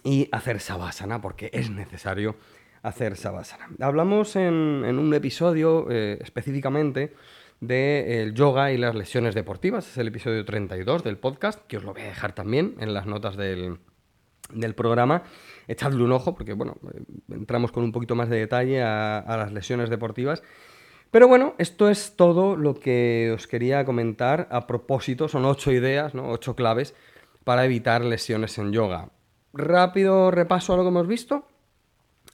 y 0.02 0.28
hacer 0.30 0.60
sabásana, 0.60 1.22
porque 1.22 1.48
es 1.54 1.70
necesario 1.70 2.36
hacer 2.82 3.16
sabásana. 3.16 3.70
Hablamos 3.80 4.36
en, 4.36 4.52
un 4.52 5.14
episodio 5.14 5.90
eh, 5.90 6.18
específicamente 6.20 7.14
del 7.60 8.34
yoga 8.34 8.72
y 8.72 8.76
las 8.76 8.94
lesiones 8.94 9.34
deportivas, 9.34 9.88
es 9.88 9.96
el 9.96 10.08
episodio 10.08 10.44
32 10.44 11.02
del 11.02 11.16
podcast, 11.16 11.66
que 11.66 11.78
os 11.78 11.84
lo 11.84 11.94
voy 11.94 12.02
a 12.02 12.06
dejar 12.08 12.34
también 12.34 12.74
en 12.78 12.92
las 12.92 13.06
notas 13.06 13.38
del, 13.38 13.78
programa. 14.76 15.22
Echadle 15.68 16.02
un 16.02 16.12
ojo, 16.12 16.34
porque 16.34 16.52
bueno, 16.52 16.76
entramos 17.30 17.72
con 17.72 17.84
un 17.84 17.92
poquito 17.92 18.14
más 18.14 18.28
de 18.28 18.38
detalle 18.38 18.82
a, 18.82 19.18
a 19.18 19.36
las 19.36 19.52
lesiones 19.52 19.90
deportivas. 19.90 20.42
Pero 21.10 21.28
bueno, 21.28 21.54
esto 21.58 21.88
es 21.88 22.16
todo 22.16 22.56
lo 22.56 22.74
que 22.74 23.32
os 23.34 23.46
quería 23.46 23.84
comentar 23.84 24.48
a 24.50 24.66
propósito. 24.66 25.28
Son 25.28 25.44
ocho 25.44 25.70
ideas, 25.72 26.14
¿no? 26.14 26.28
ocho 26.30 26.56
claves 26.56 26.94
para 27.44 27.64
evitar 27.64 28.04
lesiones 28.04 28.58
en 28.58 28.72
yoga 28.72 29.10
rápido 29.54 30.30
repaso 30.30 30.74
a 30.74 30.76
lo 30.76 30.82
que 30.82 30.88
hemos 30.88 31.06
visto. 31.06 31.46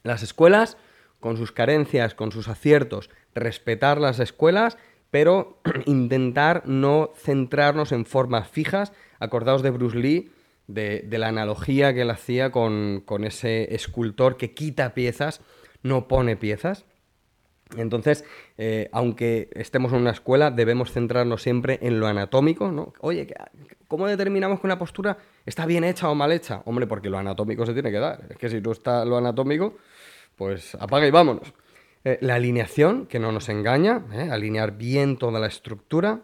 Las 0.02 0.22
escuelas, 0.22 0.76
con 1.20 1.36
sus 1.36 1.52
carencias, 1.52 2.14
con 2.14 2.32
sus 2.32 2.48
aciertos, 2.48 3.10
respetar 3.34 4.00
las 4.00 4.18
escuelas, 4.18 4.78
pero 5.10 5.60
intentar 5.86 6.62
no 6.66 7.12
centrarnos 7.14 7.92
en 7.92 8.06
formas 8.06 8.48
fijas. 8.48 8.92
Acordaos 9.20 9.62
de 9.62 9.70
Bruce 9.70 9.98
Lee, 9.98 10.32
de, 10.74 11.06
la 11.18 11.28
analogía 11.28 11.92
que 11.94 12.02
él 12.02 12.10
hacía 12.10 12.50
con, 12.50 13.02
con 13.04 13.24
ese 13.24 13.74
escultor 13.74 14.36
que 14.36 14.54
quita 14.54 14.94
piezas, 14.94 15.40
no 15.82 16.08
pone 16.08 16.36
piezas. 16.36 16.84
Entonces, 17.76 18.24
eh, 18.58 18.88
aunque 18.92 19.48
estemos 19.52 19.92
en 19.92 20.00
una 20.00 20.10
escuela, 20.10 20.50
debemos 20.50 20.92
centrarnos 20.92 21.42
siempre 21.42 21.78
en 21.82 22.00
lo 22.00 22.06
anatómico, 22.08 22.72
¿no? 22.72 22.92
Oye, 23.00 23.32
¿cómo 23.86 24.08
determinamos 24.08 24.60
que 24.60 24.66
una 24.66 24.78
postura 24.78 25.18
está 25.46 25.66
bien 25.66 25.84
hecha 25.84 26.08
o 26.08 26.14
mal 26.14 26.32
hecha? 26.32 26.62
Hombre, 26.64 26.86
porque 26.86 27.08
lo 27.08 27.18
anatómico 27.18 27.64
se 27.64 27.72
tiene 27.72 27.92
que 27.92 27.98
dar. 27.98 28.26
Es 28.28 28.36
que 28.36 28.48
si 28.48 28.60
no 28.60 28.72
está 28.72 29.04
lo 29.04 29.16
anatómico, 29.18 29.76
pues 30.36 30.74
apaga 30.74 31.06
y 31.06 31.10
vámonos. 31.10 31.52
Eh, 32.02 32.18
la 32.22 32.36
alineación, 32.36 33.06
que 33.06 33.18
no 33.18 33.30
nos 33.30 33.48
engaña, 33.48 34.04
¿eh? 34.14 34.28
alinear 34.30 34.76
bien 34.76 35.16
toda 35.16 35.38
la 35.38 35.46
estructura, 35.46 36.22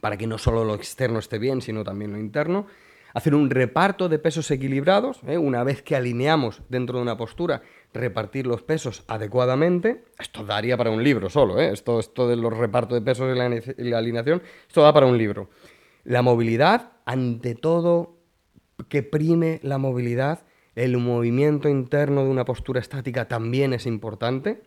para 0.00 0.16
que 0.16 0.26
no 0.26 0.38
solo 0.38 0.64
lo 0.64 0.74
externo 0.74 1.18
esté 1.18 1.38
bien, 1.38 1.62
sino 1.62 1.82
también 1.82 2.12
lo 2.12 2.18
interno 2.18 2.66
hacer 3.14 3.34
un 3.34 3.50
reparto 3.50 4.08
de 4.08 4.18
pesos 4.18 4.50
equilibrados, 4.50 5.20
¿eh? 5.26 5.38
una 5.38 5.64
vez 5.64 5.82
que 5.82 5.96
alineamos 5.96 6.62
dentro 6.68 6.98
de 6.98 7.02
una 7.02 7.16
postura, 7.16 7.62
repartir 7.92 8.46
los 8.46 8.62
pesos 8.62 9.04
adecuadamente. 9.06 10.04
Esto 10.18 10.44
daría 10.44 10.76
para 10.76 10.90
un 10.90 11.02
libro 11.02 11.28
solo, 11.28 11.60
¿eh? 11.60 11.72
esto, 11.72 12.00
esto 12.00 12.28
de 12.28 12.36
los 12.36 12.56
repartos 12.56 12.98
de 12.98 13.02
pesos 13.02 13.34
y 13.34 13.90
la, 13.90 13.98
alineación, 13.98 14.42
esto 14.66 14.82
da 14.82 14.92
para 14.92 15.06
un 15.06 15.18
libro. 15.18 15.50
La 16.04 16.22
movilidad, 16.22 16.92
ante 17.04 17.54
todo, 17.54 18.16
que 18.88 19.02
prime 19.02 19.60
la 19.62 19.78
movilidad, 19.78 20.44
el 20.74 20.96
movimiento 20.96 21.68
interno 21.68 22.24
de 22.24 22.30
una 22.30 22.44
postura 22.44 22.80
estática 22.80 23.28
también 23.28 23.72
es 23.72 23.86
importante. 23.86 24.62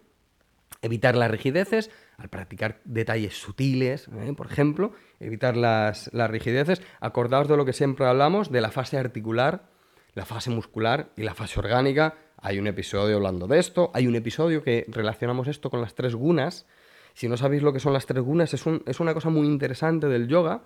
Evitar 0.81 1.15
las 1.15 1.31
rigideces, 1.31 1.89
al 2.17 2.29
practicar 2.29 2.79
detalles 2.85 3.37
sutiles, 3.37 4.07
¿eh? 4.07 4.33
por 4.35 4.47
ejemplo, 4.47 4.93
evitar 5.19 5.57
las, 5.57 6.09
rigideces. 6.13 6.81
Acordaos 6.99 7.47
de 7.47 7.57
lo 7.57 7.65
que 7.65 7.73
siempre 7.73 8.05
hablamos, 8.05 8.51
de 8.51 8.61
la 8.61 8.71
fase 8.71 8.97
articular, 8.97 9.69
la 10.13 10.25
fase 10.25 10.49
muscular 10.49 11.09
y 11.17 11.23
la 11.23 11.33
fase 11.33 11.59
orgánica. 11.59 12.15
Hay 12.41 12.59
un 12.59 12.67
episodio 12.67 13.17
hablando 13.17 13.47
de 13.47 13.59
esto, 13.59 13.91
hay 13.93 14.07
un 14.07 14.15
episodio 14.15 14.63
que 14.63 14.85
relacionamos 14.87 15.47
esto 15.47 15.69
con 15.69 15.81
las 15.81 15.95
tres 15.95 16.15
gunas. 16.15 16.65
Si 17.13 17.29
no 17.29 17.37
sabéis 17.37 17.63
lo 17.63 17.71
que 17.71 17.79
son 17.79 17.93
las 17.93 18.05
tres 18.05 18.23
gunas, 18.23 18.53
es, 18.53 18.99
una 18.99 19.13
cosa 19.13 19.29
muy 19.29 19.47
interesante 19.47 20.07
del 20.07 20.27
yoga, 20.27 20.63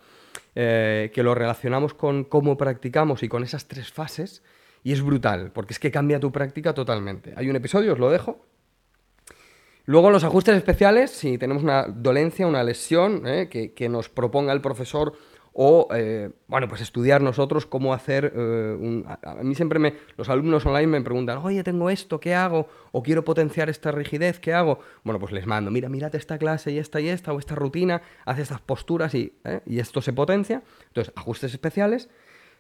eh, 0.55 1.11
que 1.13 1.21
lo 1.21 1.35
relacionamos 1.35 1.93
con 1.93 2.23
cómo 2.23 2.57
practicamos 2.57 3.21
y 3.21 3.29
con 3.29 3.43
esas 3.43 3.67
tres 3.67 3.91
fases, 3.91 4.43
y 4.83 4.91
es 4.93 5.01
brutal, 5.01 5.51
porque 5.51 5.73
es 5.73 5.79
que 5.79 5.91
cambia 5.91 6.19
tu 6.19 6.31
práctica 6.31 6.73
totalmente. 6.73 7.33
Hay 7.35 7.49
un 7.49 7.55
episodio, 7.55 7.93
os 7.93 7.99
lo 7.99 8.09
dejo, 8.09 8.45
Luego 9.89 10.11
los 10.11 10.23
ajustes 10.23 10.55
especiales, 10.55 11.09
si 11.09 11.39
tenemos 11.39 11.63
una 11.63 11.87
dolencia, 11.87 12.45
una 12.45 12.63
lesión 12.63 13.23
¿eh? 13.25 13.49
que, 13.49 13.89
nos 13.89 14.07
proponga 14.07 14.53
el 14.53 14.61
profesor 14.61 15.13
o, 15.51 15.87
eh, 15.95 16.29
bueno, 16.45 16.67
pues 16.69 16.81
estudiar 16.81 17.23
nosotros 17.23 17.65
cómo 17.65 17.91
hacer 17.91 18.31
eh. 18.35 19.03
A, 19.23 19.33
mí 19.41 19.55
siempre 19.55 19.79
me, 19.79 19.95
los 20.15 20.29
alumnos 20.29 20.63
online 20.67 20.85
me 20.85 21.01
preguntan, 21.01 21.39
oye, 21.39 21.63
tengo 21.63 21.89
esto, 21.89 22.19
¿qué 22.19 22.35
hago? 22.35 22.67
O 22.91 23.01
quiero 23.01 23.25
potenciar 23.25 23.67
esta 23.67 23.91
rigidez, 23.91 24.39
¿qué 24.39 24.53
hago? 24.53 24.79
Bueno, 25.03 25.19
pues 25.19 25.31
les 25.31 25.47
mando, 25.47 25.71
mira, 25.71 25.89
mírate 25.89 26.17
esta 26.17 26.37
clase 26.37 26.71
y 26.71 26.77
esta 26.77 27.01
y 27.01 27.09
esta, 27.09 27.33
o 27.33 27.39
esta 27.39 27.55
rutina, 27.55 28.03
haz 28.25 28.37
estas 28.37 28.61
posturas 28.61 29.15
y, 29.15 29.33
y 29.65 29.79
esto 29.79 30.03
se 30.03 30.13
potencia. 30.13 30.61
Entonces, 30.89 31.11
ajustes 31.15 31.51
especiales. 31.51 32.09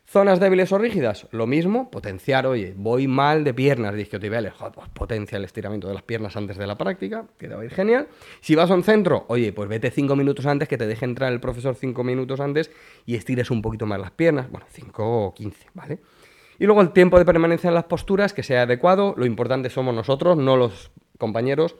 Zonas 0.09 0.39
débiles 0.39 0.71
o 0.71 0.79
rígidas, 0.79 1.27
lo 1.29 1.45
mismo, 1.45 1.91
potenciar, 1.91 2.47
oye, 2.47 2.73
voy 2.75 3.07
mal 3.07 3.43
de 3.43 3.53
piernas, 3.53 3.93
disquiotibiales, 3.93 4.53
joder, 4.53 4.73
pues 4.73 4.89
potencia 4.89 5.37
el 5.37 5.45
estiramiento 5.45 5.87
de 5.87 5.93
las 5.93 6.01
piernas 6.01 6.35
antes 6.35 6.57
de 6.57 6.65
la 6.65 6.79
práctica, 6.79 7.27
que 7.37 7.47
te 7.47 7.53
va 7.53 7.61
a 7.61 7.65
ir 7.65 7.69
genial. 7.69 8.07
Si 8.41 8.55
vas 8.55 8.71
a 8.71 8.73
un 8.73 8.81
centro, 8.81 9.25
oye, 9.27 9.53
pues 9.53 9.69
vete 9.69 9.91
cinco 9.91 10.15
minutos 10.15 10.47
antes, 10.47 10.67
que 10.67 10.79
te 10.79 10.87
deje 10.87 11.05
entrar 11.05 11.31
el 11.31 11.39
profesor 11.39 11.75
cinco 11.75 12.03
minutos 12.03 12.39
antes 12.39 12.71
y 13.05 13.17
estires 13.17 13.51
un 13.51 13.61
poquito 13.61 13.85
más 13.85 13.99
las 13.99 14.09
piernas, 14.09 14.49
bueno, 14.49 14.65
5 14.71 15.25
o 15.27 15.33
15, 15.35 15.67
¿vale? 15.75 15.99
Y 16.57 16.65
luego 16.65 16.81
el 16.81 16.91
tiempo 16.91 17.19
de 17.19 17.25
permanencia 17.25 17.67
en 17.67 17.75
las 17.75 17.83
posturas, 17.83 18.33
que 18.33 18.41
sea 18.41 18.63
adecuado, 18.63 19.13
lo 19.15 19.27
importante 19.27 19.69
somos 19.69 19.93
nosotros, 19.93 20.37
no 20.37 20.57
los 20.57 20.89
compañeros, 21.19 21.75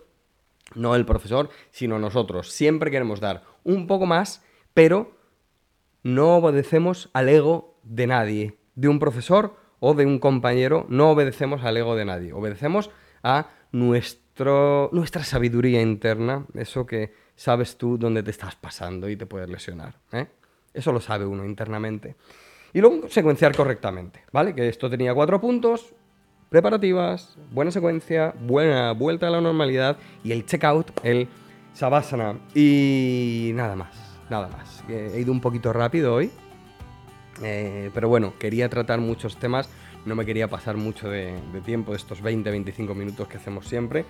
no 0.76 0.94
el 0.94 1.08
profesor, 1.08 1.50
sino 1.72 1.98
nosotros. 1.98 2.52
Siempre 2.52 2.92
queremos 2.92 3.22
dar 3.22 3.42
un 3.64 3.88
poco 3.88 4.06
más, 4.06 4.44
pero 4.76 5.18
no 6.04 6.36
obedecemos 6.36 7.10
al 7.14 7.28
ego 7.30 7.69
de 7.84 8.08
nadie, 8.08 8.58
de 8.76 8.88
un 8.88 9.00
profesor 9.00 9.56
o 9.80 9.94
de 9.94 10.06
un 10.06 10.20
compañero, 10.20 10.86
no 10.90 11.12
obedecemos 11.12 11.64
al 11.64 11.78
ego 11.78 11.96
de 11.96 12.06
nadie, 12.06 12.34
obedecemos 12.34 12.90
a 13.24 13.50
nuestro, 13.72 14.90
nuestra 14.92 15.24
sabiduría 15.24 15.82
interna, 15.82 16.46
eso 16.56 16.86
que 16.86 17.14
sabes 17.36 17.78
tú 17.78 17.98
dónde 17.98 18.24
te 18.24 18.32
estás 18.32 18.56
pasando 18.56 19.10
y 19.10 19.16
te 19.16 19.26
puedes 19.26 19.50
lesionar. 19.50 19.96
¿eh? 20.12 20.28
Eso 20.74 20.92
lo 20.92 21.00
sabe 21.00 21.26
uno 21.26 21.46
internamente. 21.46 22.16
Y 22.74 22.82
luego 22.82 23.10
secuenciar 23.10 23.56
correctamente, 23.56 24.24
¿vale? 24.32 24.54
Que 24.54 24.68
esto 24.70 24.90
tenía 24.90 25.14
cuatro 25.14 25.42
puntos, 25.42 25.94
preparativas, 26.50 27.38
buena 27.52 27.72
secuencia, 27.72 28.34
buena 28.40 28.92
vuelta 28.92 29.28
a 29.28 29.32
la 29.32 29.42
normalidad 29.42 29.98
y 30.24 30.32
el 30.32 30.46
checkout, 30.46 30.92
el 31.04 31.28
savasana. 31.74 32.38
Y 32.54 33.52
nada 33.56 33.76
más, 33.76 34.20
nada 34.30 34.50
más. 34.50 34.84
He 34.88 35.20
ido 35.20 35.32
un 35.32 35.42
poquito 35.42 35.74
rápido 35.74 36.14
hoy, 36.14 36.32
eh, 37.44 37.90
pero 37.94 38.10
bueno, 38.10 38.34
quería 38.40 38.70
tratar 38.70 39.00
muchos 39.00 39.38
temas. 39.38 39.70
no 40.06 40.16
me 40.16 40.26
quería 40.26 40.48
pasar 40.48 40.78
mucho 40.78 41.10
de, 41.10 41.34
tiempo, 41.66 41.92
de 41.92 41.98
estos 41.98 42.24
20-25 42.24 42.96
minutos 42.96 43.28
que 43.28 43.38
hacemos 43.38 43.68
siempre. 43.68 44.06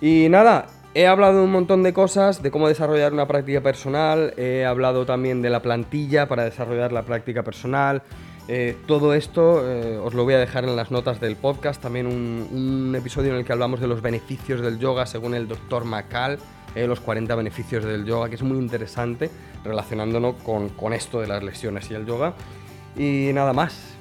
Y 0.00 0.28
nada, 0.28 0.66
he 0.94 1.06
hablado 1.06 1.38
de 1.38 1.44
un 1.44 1.52
montón 1.52 1.82
de 1.82 1.92
cosas, 1.92 2.42
de 2.42 2.50
cómo 2.50 2.68
desarrollar 2.68 3.12
una 3.12 3.26
práctica 3.26 3.60
personal, 3.60 4.34
he 4.36 4.64
hablado 4.64 5.04
también 5.06 5.42
de 5.42 5.50
la 5.50 5.60
plantilla 5.60 6.26
para 6.26 6.44
desarrollar 6.44 6.92
la 6.92 7.02
práctica 7.02 7.42
personal. 7.42 8.02
Eh, 8.48 8.76
todo 8.86 9.14
esto 9.14 9.62
eh, 9.64 9.96
os 9.98 10.12
lo 10.14 10.24
voy 10.24 10.34
a 10.34 10.38
dejar 10.38 10.64
en 10.64 10.74
las 10.74 10.90
notas 10.90 11.20
del 11.20 11.36
podcast, 11.36 11.80
también 11.80 12.06
un, 12.06 12.48
un, 12.50 12.96
episodio 12.96 13.30
en 13.30 13.36
el 13.36 13.44
que 13.44 13.52
hablamos 13.52 13.80
de 13.80 13.86
los 13.86 14.02
beneficios 14.02 14.60
del 14.60 14.80
yoga 14.80 15.06
según 15.06 15.34
el 15.34 15.46
doctor 15.46 15.84
Macal, 15.84 16.40
eh, 16.74 16.86
los 16.86 17.00
40 17.00 17.34
beneficios 17.34 17.84
del 17.84 18.04
yoga, 18.04 18.28
que 18.28 18.36
es 18.36 18.42
muy 18.42 18.58
interesante 18.58 19.30
relacionándonos 19.64 20.36
con, 20.36 20.68
con 20.70 20.92
esto 20.92 21.20
de 21.20 21.28
las 21.28 21.42
lesiones 21.42 21.90
y 21.90 21.94
el 21.94 22.06
yoga. 22.06 22.34
Y 22.96 23.30
nada 23.32 23.52
más. 23.52 23.96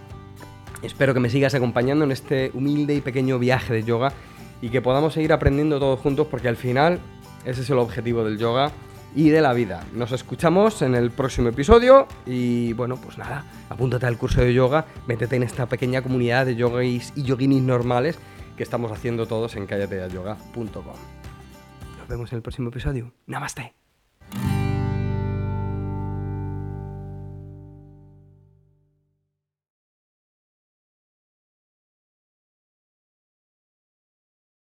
Espero 0.82 1.14
que 1.14 1.20
me 1.20 1.30
sigas 1.30 1.54
acompañando 1.56 2.06
en 2.06 2.12
este 2.12 2.52
humilde 2.54 2.96
y 2.96 3.02
pequeño 3.02 3.38
viaje 3.38 3.74
de 3.74 3.84
yoga 3.84 4.14
y 4.62 4.70
que 4.70 4.82
podamos 4.82 5.14
seguir 5.14 5.34
aprendiendo 5.34 5.78
todos 5.78 6.00
juntos 6.00 6.28
porque 6.32 6.48
al 6.48 6.56
final 6.56 7.00
ese 7.46 7.62
es 7.62 7.70
el 7.70 7.80
objetivo 7.80 8.24
del 8.24 8.38
yoga 8.38 8.72
y 9.16 9.30
de 9.30 9.42
la 9.42 9.54
vida. 9.54 9.84
Nos 9.94 10.12
escuchamos 10.12 10.82
en 10.82 10.96
el 10.96 11.12
próximo 11.12 11.50
episodio 11.50 12.08
y 12.26 12.74
bueno, 12.74 12.98
pues 12.98 13.18
nada, 13.18 13.46
apúntate 13.70 14.06
al 14.06 14.18
curso 14.18 14.42
de 14.42 14.54
yoga, 14.54 14.86
métete 15.08 15.36
en 15.36 15.44
esta 15.44 15.66
pequeña 15.66 16.02
comunidad 16.02 16.46
de 16.46 16.56
yogis 16.56 17.14
y 17.16 17.24
yoginis 17.24 17.62
normales 17.62 18.18
que 18.56 18.64
estamos 18.64 18.92
haciendo 18.92 19.26
todos 19.26 19.56
en 19.56 19.66
callateayoga.com. 19.66 21.19
Vemos 22.10 22.32
en 22.32 22.38
el 22.38 22.42
próximo 22.42 22.70
episodio. 22.70 23.14
Namaste. 23.28 23.79